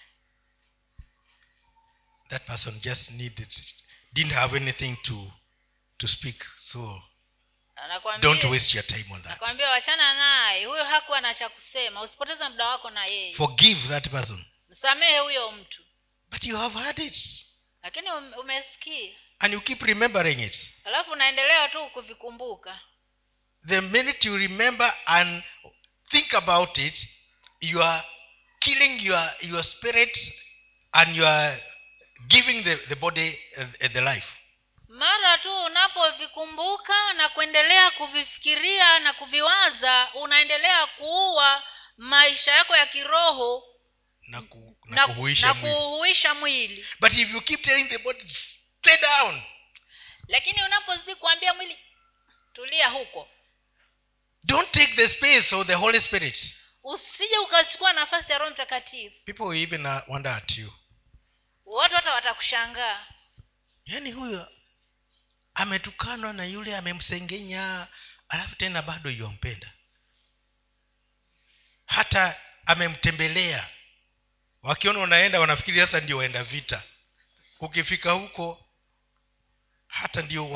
[2.29, 3.49] That person just needed
[4.13, 5.33] didn't have anything to
[5.99, 7.03] to speak so
[8.21, 9.31] don't waste your time on that.
[9.31, 10.65] nakwambia wachana naye.
[10.65, 12.03] Huyo hakuwa na cha kusema.
[12.03, 13.35] Usipoteze muda wako na yeye.
[13.35, 14.45] Forgive that person.
[14.69, 15.83] Msamehe huyo mtu.
[16.31, 17.47] But you have heard it.
[17.83, 20.75] Lakini um- umesikia and you keep remembering it.
[20.85, 22.81] Alafu unaendelea tu kuvikumbuka.
[23.69, 25.43] The minute you remember and
[26.11, 27.09] think about it
[27.61, 28.03] you are
[28.61, 30.33] killing your your spirit
[30.93, 31.63] and you are
[32.29, 34.27] giving the, the body uh, the life.
[34.89, 41.63] Mara tu unapovikumbuka na kuendelea kuvifikiria na kuviwaza unaendelea kuua
[41.97, 43.65] maisha yako ya kiroho
[44.29, 46.41] na, ku, na, na, kuhuisha mwili.
[46.41, 46.87] mwili.
[47.01, 48.25] But if you keep telling the body
[48.85, 49.43] stay down.
[50.29, 51.79] Lakini unapozidi kuambia mwili
[52.53, 53.29] tulia huko.
[54.45, 56.55] Don't take the space of the holy spirit.
[56.83, 59.17] Usije ukachukua nafasi ya roho mtakatifu.
[59.25, 60.73] People will even uh, wonder at you.
[61.65, 63.07] Watu hata watakushangaa.
[63.85, 64.49] Yaani huyo
[65.55, 67.87] ametukanwa na yule amemsengenya
[68.29, 69.73] alafu tena bado yompenda
[71.87, 73.69] hata amemtembelea.
[74.63, 76.83] Wakiona unaenda wanafikiri sasa ndio waenda vita.
[77.61, 78.64] Ukifika huko
[79.95, 80.51] hata ndio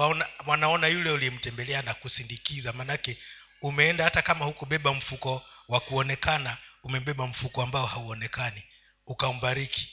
[0.47, 2.73] wanaona yule uliyemtembelea na kusindikiza.
[2.73, 3.19] Maanake
[3.63, 8.63] umeenda hata kama hukubeba mfuko wa kuonekana umebeba mfuko ambao hauonekani.
[9.07, 9.89] Ukambariki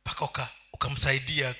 [0.00, 1.54] mpaka uka, ukamsaidia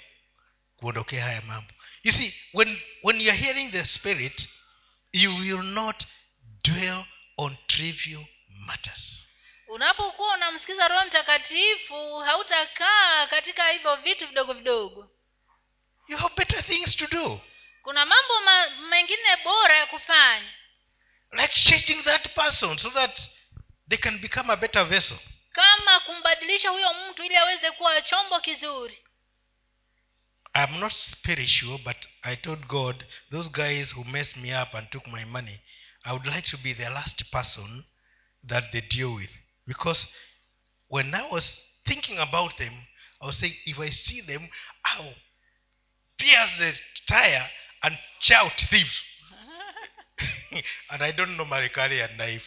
[0.76, 1.72] kuondokea haya mambo.
[2.02, 4.48] You see when, when you're hearing the spirit
[5.12, 6.04] you will not
[6.64, 7.04] dwell
[7.36, 9.22] on trivial matters.
[9.68, 15.10] Unapokuwa unamsikiza roho mtakatifu hautakaa katika hivyo vitu vidogo vidogo
[16.08, 17.40] you have better things to do.
[17.84, 20.50] Kuna mambo ma, mengine bora ya kufanya.
[21.32, 23.28] Like changing that person so that
[23.88, 25.18] they can become a better vessel.
[25.52, 28.98] Kama kumbadilisha huyo mtu ili aweze kuwa chombo kizuri.
[30.54, 35.06] I'm not spiritual but i told god those guys who messed me up and took
[35.06, 35.60] my money
[36.04, 37.84] i would like to be the last person
[38.48, 39.30] that they deal with.
[39.66, 40.08] Because
[40.88, 42.72] when i was thinking about them
[43.22, 44.48] i was saying if i see them
[44.84, 45.14] i'll
[46.20, 46.72] pierce the
[47.06, 47.50] tire
[47.82, 49.02] and shout thief.
[50.90, 52.44] And i don't normally carry a knife.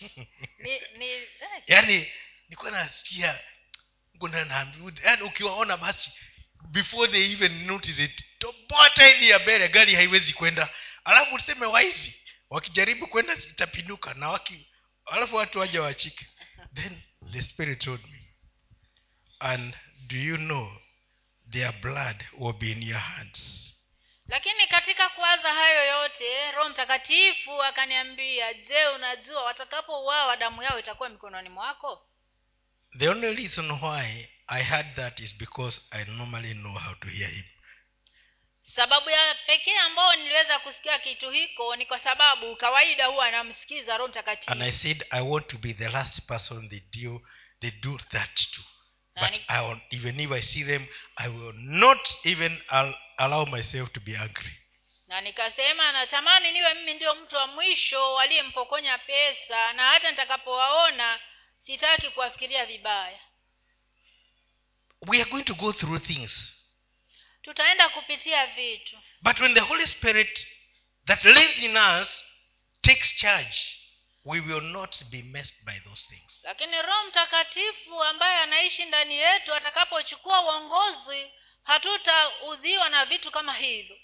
[0.60, 1.28] Ni, ni, eh,
[1.66, 2.06] yaani
[2.44, 3.40] nilikuwa nasikia
[5.04, 6.10] yaani ukiwaona basi
[6.70, 10.68] before they even notice it topota ili ya mbele gari haiwezi kwenda.
[11.04, 12.14] Alafu useme waizi
[12.50, 14.66] wakijaribu kwenda itapinduka na waki
[15.06, 16.26] alafu watu waja wachike.
[16.74, 17.02] Then
[17.32, 18.34] the spirit told me
[19.38, 19.74] and
[20.06, 20.80] do you know
[21.50, 23.72] their blood will be in your hands.
[24.28, 31.48] Lakini katika kuwaza hayo yote roho mtakatifu akaniambia je unajua watakapouawa damu yao itakuwa mikononi
[31.48, 32.06] mwako?
[32.98, 37.30] The only reason why i had that is because i normally know how to hear
[37.30, 37.44] him.
[38.76, 44.12] Sababu ya pekee ambayo niliweza kusikia kitu hiko ni kwa sababu kawaida huwa anamsikiza roho
[44.46, 47.22] and i said i want to be the last person they do
[47.60, 48.62] they do that to
[49.20, 50.86] but I will, even if i see them
[51.16, 54.52] i will not even al- allow myself to be angry.
[55.08, 61.20] Na nikasema natamani niwe mimi ndio mtu wa mwisho aliyempokonya pesa na hata nitakapowaona
[61.66, 63.20] sitaki kuwafikiria vibaya.
[65.06, 66.52] We are going to go through things.
[67.42, 68.98] Tutaenda kupitia vitu.
[69.22, 70.46] But when the holy spirit
[71.06, 72.08] that lives in us
[72.80, 73.58] takes charge
[74.26, 76.40] we will not be messed by those things.
[76.44, 81.30] Lakini roho mtakatifu ambaye anaishi ndani yetu atakapochukua uongozi
[81.62, 83.96] hatutaudhiwa na vitu kama hivyo.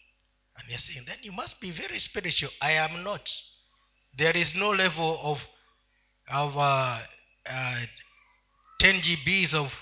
[0.54, 2.52] And you're saying then you must be very spiritual.
[2.60, 3.30] I am not.
[4.16, 5.40] There is no level of
[6.28, 6.98] of uh,
[7.46, 7.82] uh,
[8.78, 9.72] 10 gbs of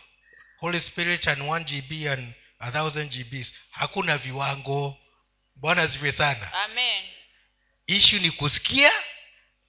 [0.60, 4.96] holy spirit and 1 gb and a thousand gbs hakuna viwango.
[5.54, 6.52] Bwana ziwe sana.
[6.52, 7.04] Amen.
[7.86, 8.92] Ishu ni kusikia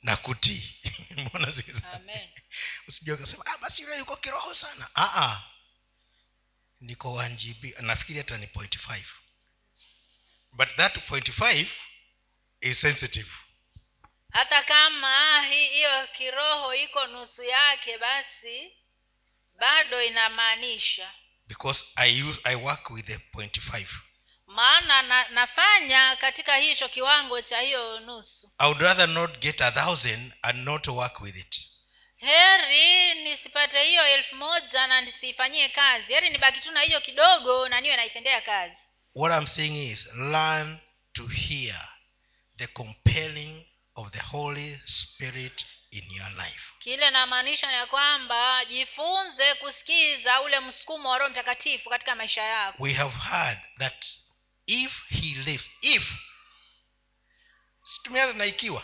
[0.01, 0.75] na kutii
[2.87, 4.89] usijua ukasema ah, basi yule yuko kiroho sana.
[4.95, 5.43] Ah, ah.
[6.81, 9.07] niko 1 gb nafikiri hata ni point five.
[10.51, 11.71] But that point five
[12.61, 13.29] is sensitive.
[14.31, 18.71] Hata kama hiyo kiroho iko nusu yake basi
[19.59, 21.13] bado inamaanisha.
[21.47, 23.89] Because i use i work with the point five
[24.55, 28.51] maana na, nafanya katika hicho kiwango cha hiyo nusu.
[28.57, 31.55] I would rather not get a thousand and not work with it.
[32.17, 36.13] Heri nisipate hiyo elfu moja na nisiifanyie kazi.
[36.13, 38.75] Heri nibaki tu na hiyo kidogo na niwe naitendea kazi.
[39.15, 40.79] What i'm saying is learn
[41.13, 41.89] to hear
[42.57, 46.61] the compelling of the holy spirit in your life.
[46.79, 52.83] Kile namaanisha ya kwamba jifunze kusikiza ule msukumo wa roho mtakatifu katika maisha yako.
[52.83, 54.05] We have heard that
[54.67, 55.69] if he lives.
[55.81, 56.11] If.
[58.03, 58.83] Tumeanza na ikiwa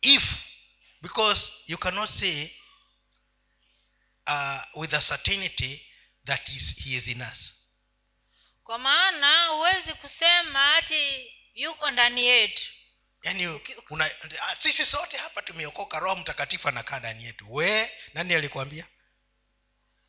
[0.00, 0.22] if.
[1.02, 2.50] Because you cannot say
[4.26, 5.80] uh, with a certainty
[6.26, 7.52] that is, he is in us.
[8.64, 12.62] Kwa maana huwezi kusema ati yuko ndani yetu.
[13.22, 14.10] Yaani una,
[14.62, 17.54] sisi sote hapa tumeokoka roho mtakatifu anakaa ndani yetu.
[17.54, 18.86] We nani alikwambia?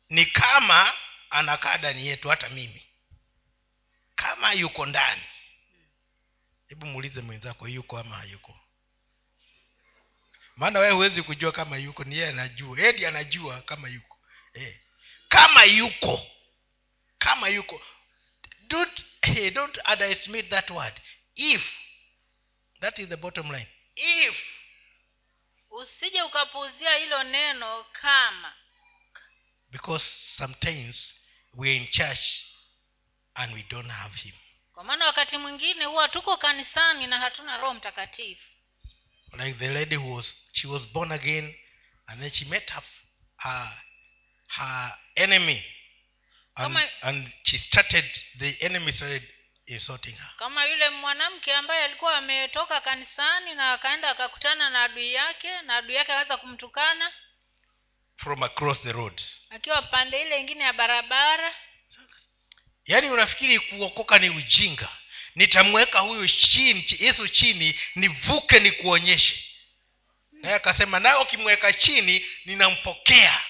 [0.08, 0.92] Ni kama
[1.30, 2.86] anakaa ndani yetu hata mimi
[4.14, 5.22] kama yuko ndani.
[6.68, 8.58] Hebu muulize mwenzako yuko ama hayuko?
[10.56, 12.80] Maana wewe huwezi kujua kama yuko ni yeye anajua.
[12.80, 14.18] Edi anajua kama yuko.
[14.54, 14.80] Eh.
[15.28, 16.26] kama yuko.
[17.18, 17.82] Kama yuko.
[18.68, 21.00] Don't, hey, don't underestimate that word.
[21.34, 21.72] If
[22.80, 23.68] that is the bottom line.
[23.96, 24.38] If.
[25.70, 28.54] Usije ukapuuzia hilo neno kama.
[29.70, 30.04] Because
[30.36, 31.14] sometimes
[31.54, 32.42] we're in church
[33.34, 34.32] and we don't have him.
[34.72, 38.48] Kwa maana wakati mwingine huwa tuko kanisani na hatuna roho mtakatifu.
[39.32, 41.54] Like the lady who was she was born again
[42.06, 42.82] and then she met her
[43.36, 43.78] her,
[44.48, 45.64] her enemy
[46.54, 48.04] and, Kama- and she started
[48.38, 49.22] the enemy started
[49.66, 50.30] insulting her.
[50.36, 55.94] Kama yule mwanamke ambaye alikuwa ametoka kanisani na akaenda akakutana na adui yake na adui
[55.94, 57.12] yake akaweza kumtukana
[58.16, 59.22] from across the road.
[59.50, 61.54] akiwa pande ile ingine ya barabara
[62.86, 64.88] yaani unafikiri kuokoka ni ujinga?
[65.34, 69.44] Nitamweka huyu chini yesu chini nivuke nikuonyeshe.
[70.32, 73.40] Naye akasema naye ukimweka chini ninampokea.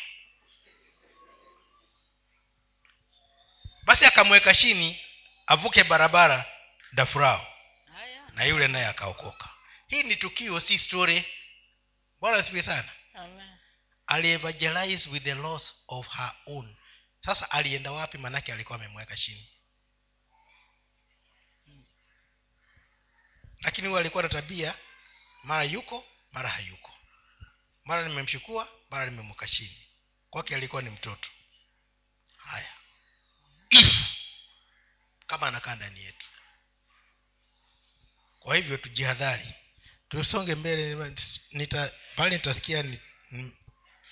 [3.82, 5.00] Basi akamweka chini
[5.46, 6.44] avuke barabara
[6.92, 7.46] dafurao
[8.32, 9.48] na yule naye akaokoka.
[9.88, 11.24] Hii ni tukio si story.
[12.20, 12.88] Bwana asifiwe sana.
[13.14, 13.48] Amen.
[15.06, 16.76] with the loss of her own
[17.24, 18.18] sasa alienda wapi?
[18.18, 19.48] Manake alikuwa amemweka chini.
[23.60, 24.74] Lakini huyo alikuwa na tabia
[25.42, 26.94] mara yuko mara hayuko.
[27.84, 29.88] Mara nimemchukua mara nimemweka chini.
[30.30, 31.28] Kwake alikuwa ni mtoto.
[32.36, 32.72] Haya.
[33.70, 33.94] If
[35.26, 36.26] kama anakaa ndani yetu.
[38.38, 39.54] Kwa hivyo tujihadhari.
[40.08, 41.14] Tusonge mbele
[41.52, 43.00] nita pale nitasikia ni,
[43.30, 43.56] ni,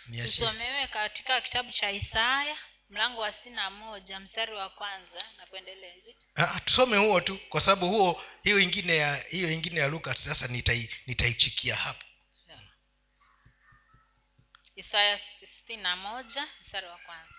[0.06, 2.58] ni tusomewe katika kitabu cha isaya
[2.90, 5.94] mlango wa sina moja mstari wa kwanza na kuendelea
[6.34, 10.46] Ah, tusome huo tu kwa sababu huo hiyo ingine ya hiyo ingine ya luka sasa
[10.48, 12.04] nitaichikia nitaichikia hapo.
[14.76, 15.20] Isaya
[15.56, 17.34] sitini na moja mstari wa kwanza.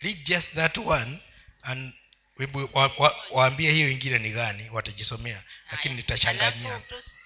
[0.00, 1.18] Read just that one
[1.62, 1.94] and
[2.72, 5.94] wa, wa, waambie hiyo ingine ni gani watajisomea lakini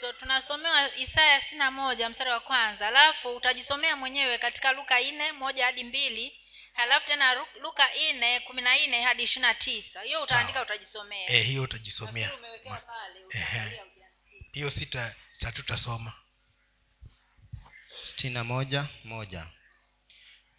[0.00, 2.88] tu- tunasomewa isaya sitini na moja mstari wa kwanza.
[2.88, 6.39] Alafu utajisomea mwenyewe katika luka nne moja hadi mbili
[6.72, 10.02] halafu tena luka nne kumi na nne hadi ishiri na tisa.
[10.02, 11.30] Hiyo utaandika utajisomea.
[11.30, 12.30] Eh, hiyo utajisomea.
[14.52, 16.12] Hiyo sita satutasoma
[18.02, 19.46] sitini moja moja.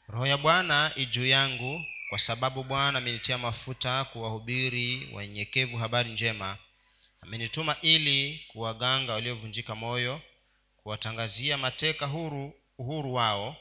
[0.07, 6.57] Roho ya bwana ijuu yangu kwa sababu bwana amenitia mafuta kuwahubiri wanyenyekevu habari njema.
[7.21, 10.21] Amenituma ili kuwaganga waliovunjika moyo
[10.77, 13.55] kuwatangazia mateka huru uhuru wao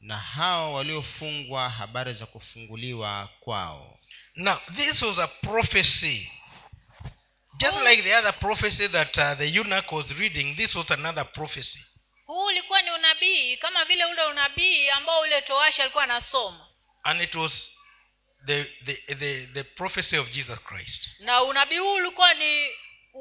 [0.00, 3.98] na hao waliofungwa habari za kufunguliwa kwao.
[4.34, 6.32] Now this was a prophecy.
[7.58, 11.84] Just like the other prophecy that uh, the eunuch was reading this was another prophecy.
[12.26, 16.66] Huu ulikuwa ni unabii kama vile ule unabii ambao ule toashi alikuwa anasoma.
[17.02, 17.70] And it was
[18.46, 21.08] the, the, the, the prophecy of jesus christ.
[21.18, 22.68] Na unabii huu ulikuwa ni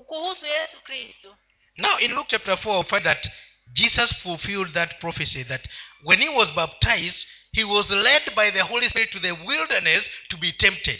[0.05, 1.37] kuhusu yesu kristo.
[1.77, 3.29] Now in luke chapter 4 we find that
[3.73, 5.67] jesus fulfilled that prophecy that
[6.03, 10.37] when he was baptized he was led by the holy spirit to the wilderness to
[10.37, 10.99] be tempted.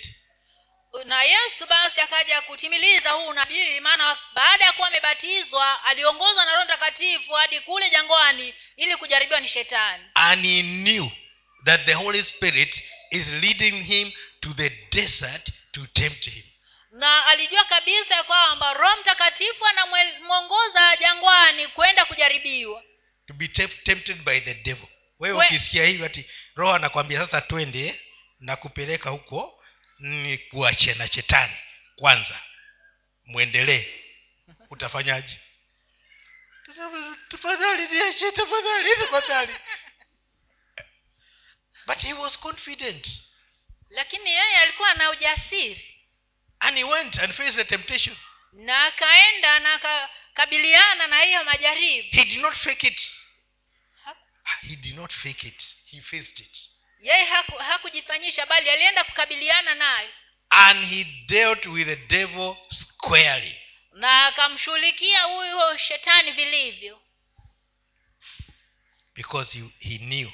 [1.06, 6.66] Na yesu basi akaja kutimiliza huu unabii maana baada ya kuwa amebatizwa aliongozwa na roho
[6.66, 10.04] mtakatifu hadi kule jangwani ili kujaribiwa ni shetani.
[10.14, 11.10] And he knew
[11.66, 14.12] that the holy spirit is leading him
[14.42, 16.44] to the desert to tempt him
[16.92, 22.84] na alijua kabisa ya kwamba roho mtakatifu anamwongoza jangwani kwenda kujaribiwa.
[23.28, 24.88] To be tempted by the devil.
[25.20, 26.26] Wewe ukisikia hivyo ati
[26.56, 28.02] roho anakwambia sasa twende
[28.40, 29.64] na kupeleka huko
[30.00, 31.58] ni kuache na shetani.
[31.96, 32.42] Kwanza
[33.26, 33.88] mwendelee.
[34.70, 35.40] Utafanyaje?
[37.30, 39.56] Tafadhali niache tafadhali tafadhali.
[41.88, 43.08] But he was confident.
[43.90, 45.99] Lakini yeye alikuwa na ujasiri
[46.62, 48.16] and he went and faced the temptation.
[48.54, 52.08] Na akaenda na akakabiliana na hiyo majaribu.
[52.12, 53.02] He did not fake it.
[54.62, 55.76] He did not fake it.
[55.86, 56.58] He faced it.
[57.00, 60.10] Yeye haku, hakujifanyisha bali alienda kukabiliana nayo.
[60.50, 63.60] And he dealt with the devil squarely.
[63.94, 67.02] Na akamshughulikia huyo shetani vilivyo.
[69.16, 70.32] Because he, he knew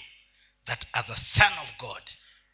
[0.65, 2.03] that as a son of god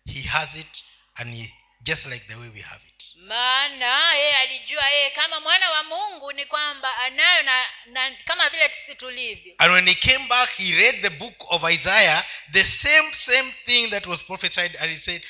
[0.06, 0.84] he has it
[1.16, 1.54] and he,
[1.84, 3.16] just like the way we have it.
[3.16, 8.70] Maana yeye alijua yeye kama mwana wa mungu ni kwamba anayo na, na kama vile
[8.70, 9.56] sisi tulivyo.
[9.58, 13.90] And when he came back he read the book of isaiah the same same thing
[13.90, 15.22] that was prophesied and he said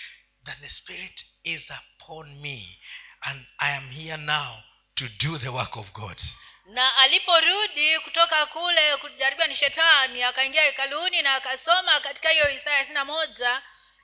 [0.46, 2.78] that the spirit is upon me
[3.22, 4.64] and i am here now
[4.96, 6.18] to do the work of god.
[6.66, 13.06] Na aliporudi kutoka kule kujaribiwa ni shetani akaingia hekaluni na akasoma katika hiyo isaya sina
[13.06, 13.62] moja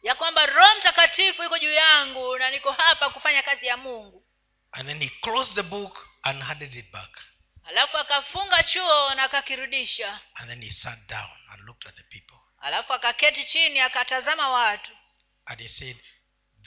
[0.08, 4.24] ya kwamba roho mtakatifu iko juu yangu na niko hapa kufanya kazi ya mungu.
[4.72, 7.20] And then he closed the book and handed it back.
[7.64, 10.20] Alafu akafunga chuo na akakirudisha.
[10.36, 12.38] And then he sat down and looked at the people.
[12.62, 14.92] Alafu akaketi chini akatazama watu.
[15.46, 15.98] And he said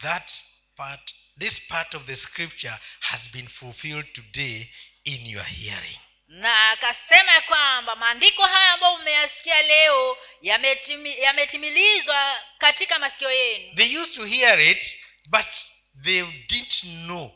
[0.03, 0.33] that
[0.77, 4.69] part this part of the scripture has been fulfilled today
[5.05, 5.99] in your hearing
[6.31, 13.75] na akasema kwamba maandiko haya ambayo umeyasikia leo yametimilizwa yametimilizwa katika masikio yenu.
[13.77, 15.47] They used to hear it but
[16.05, 17.31] they didn't know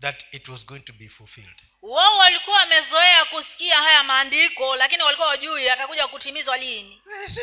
[0.00, 1.62] that it was going to be fulfilled.
[1.82, 7.02] Wao walikuwa wamezoea kusikia haya maandiko lakini walikuwa wajui atakuja kutimizwa lini.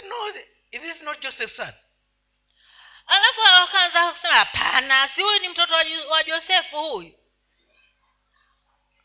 [0.09, 0.27] No
[0.71, 1.73] it is not joseph's son.
[3.07, 5.73] Alafu wakaanza kusema hapana si huyu ni mtoto
[6.09, 7.18] wa josefu huyu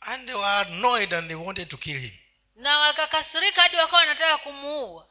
[0.07, 2.13] and they were annoyed and they wanted to kill him.
[2.55, 5.07] Na wakakasirika hadi wakawa wanataka kumuua.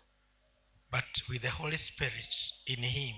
[0.92, 2.36] But with the holy spirit
[2.66, 3.16] in him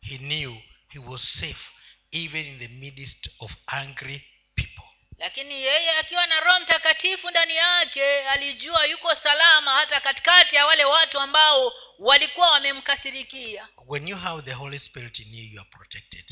[0.00, 0.56] he knew
[0.88, 1.70] he was safe
[2.10, 4.84] even in the midst of angry people.
[5.18, 10.84] Lakini yeye akiwa na roho mtakatifu ndani yake alijua yuko salama hata katikati ya wale
[10.84, 13.68] watu ambao walikuwa wamemkasirikia.
[13.86, 16.24] When you have the holy spirit in you you are protected.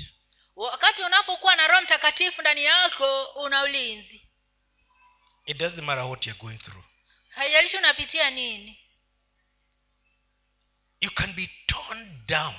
[0.56, 4.29] Wakati unapokuwa na roho mtakatifu ndani yako una ulinzi
[5.50, 6.84] it doesn't matter what you're going through.
[7.36, 8.78] Haijalishi unapitia nini.
[11.00, 12.54] You can be torn down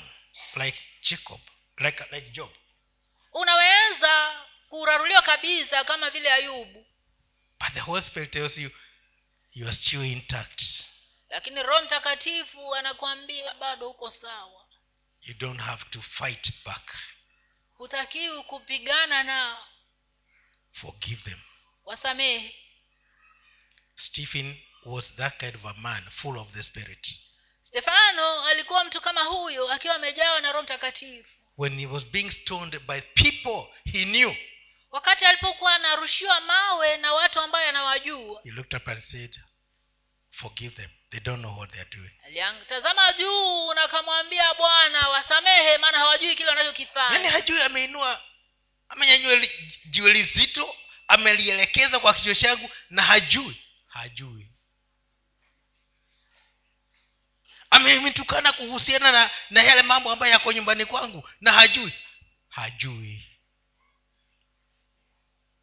[0.55, 1.39] like jacob
[1.79, 2.49] like, like job.
[3.33, 6.85] Unaweza kuraruliwa kabisa kama vile ayubu.
[7.59, 8.71] But the holy spirit tells you
[9.53, 10.61] you are still intact.
[11.29, 14.65] Lakini roho mtakatifu anakuambia bado uko sawa.
[15.21, 16.95] You don't have to fight back.
[17.73, 19.67] Hutakiwi kupigana nao
[20.71, 21.39] forgive them.
[21.85, 22.55] wasamehe
[24.01, 27.07] stephen was that kind of a man full of the spirit.
[27.63, 31.29] Stefano alikuwa mtu kama huyo akiwa amejawa na roho mtakatifu.
[31.57, 34.35] When he was being stoned by people he knew.
[34.91, 39.39] Wakati alipokuwa anarushiwa mawe na watu ambayo anawajua he looked up and said
[40.31, 40.89] forgive them.
[41.09, 42.11] They don't know what they are doing.
[42.25, 47.15] aliangtazama juu na akamwambia bwana wasamehe maana hawajui kile wanachokifanya.
[47.15, 48.21] Yani hajui ameinua
[48.89, 49.47] amenyanyua
[49.85, 50.75] jiwe lizito
[51.07, 53.55] amelielekeza kwa kichwa changu na hajui
[53.91, 54.49] hajui.
[57.69, 61.93] Amenitukana kuhusiana na, na yale mambo ambayo yako nyumbani kwangu na hajui.
[62.49, 63.27] Hajui.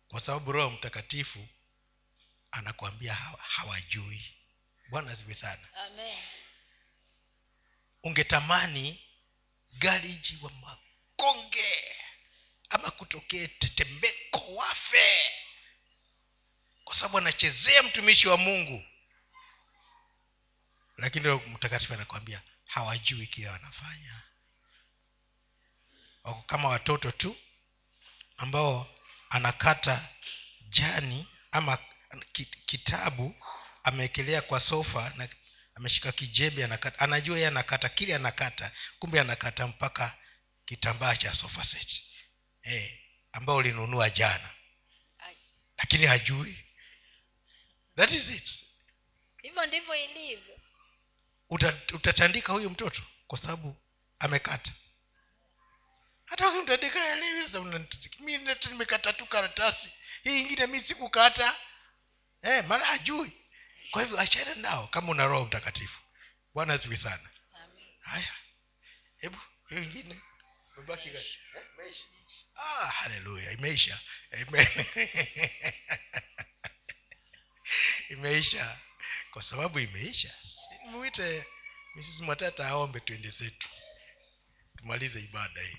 [0.09, 1.47] Kwa sababu roho mtakatifu
[2.51, 4.35] anakuambia hawajui.
[4.89, 5.69] Bwana ziwe sana.
[5.75, 6.19] Amen.
[8.03, 9.03] Ungetamani
[9.73, 11.95] gari jiwa makonge
[12.71, 15.33] ama kutokee tetemeko wafe
[16.89, 18.85] kwa sababu anachezea mtumishi wa mungu.
[20.97, 24.23] Lakini Roho mtakatifu anakwambia hawajui kile wanafanya.
[26.25, 27.37] Wako kama watoto tu
[28.37, 28.95] ambao
[29.31, 30.09] anakata
[30.69, 31.79] jani ama
[32.67, 33.35] kitabu
[33.83, 35.29] amewekelea kwa sofa na
[35.75, 36.99] ameshika kijembe anakata.
[36.99, 40.19] Anajua yeye anakata kile anakata kumbe anakata mpaka
[40.65, 42.03] kitambaa cha sofa set.
[42.63, 42.99] Eh,
[43.33, 44.51] ambao ulinunua jana.
[45.79, 46.68] Lakini hajui
[47.99, 48.49] that is it.
[49.43, 50.61] Hivyo ndivyo ilivyo.
[51.95, 53.77] Utatandika huyu mtoto kwa sababu
[54.19, 54.73] amekata.
[56.25, 57.17] Hata ukimtandika
[58.21, 58.39] mi
[58.71, 59.93] nimekata tu karatasi.
[60.23, 61.57] Hii ingine mi sikukata.
[62.43, 63.33] Eh, maana hajui.
[63.91, 66.01] Kwa hivyo achana nao kama una roho mtakatifu.
[66.55, 67.31] Bwana ziwi sana.
[68.01, 68.35] Haya.
[69.17, 69.39] Hebu
[69.69, 70.21] hiyo ingine.
[71.55, 72.05] Eh, imeisha.
[72.57, 73.53] Ah haleluya.
[73.53, 74.01] Imeisha.
[74.33, 74.67] Amen.
[78.15, 78.79] imeisha.
[79.31, 80.35] Kwa sababu imeisha.
[80.91, 81.47] Mwite
[81.95, 83.69] mrs mwatata aombe twende zetu.
[84.77, 85.79] Tumalize ibada hii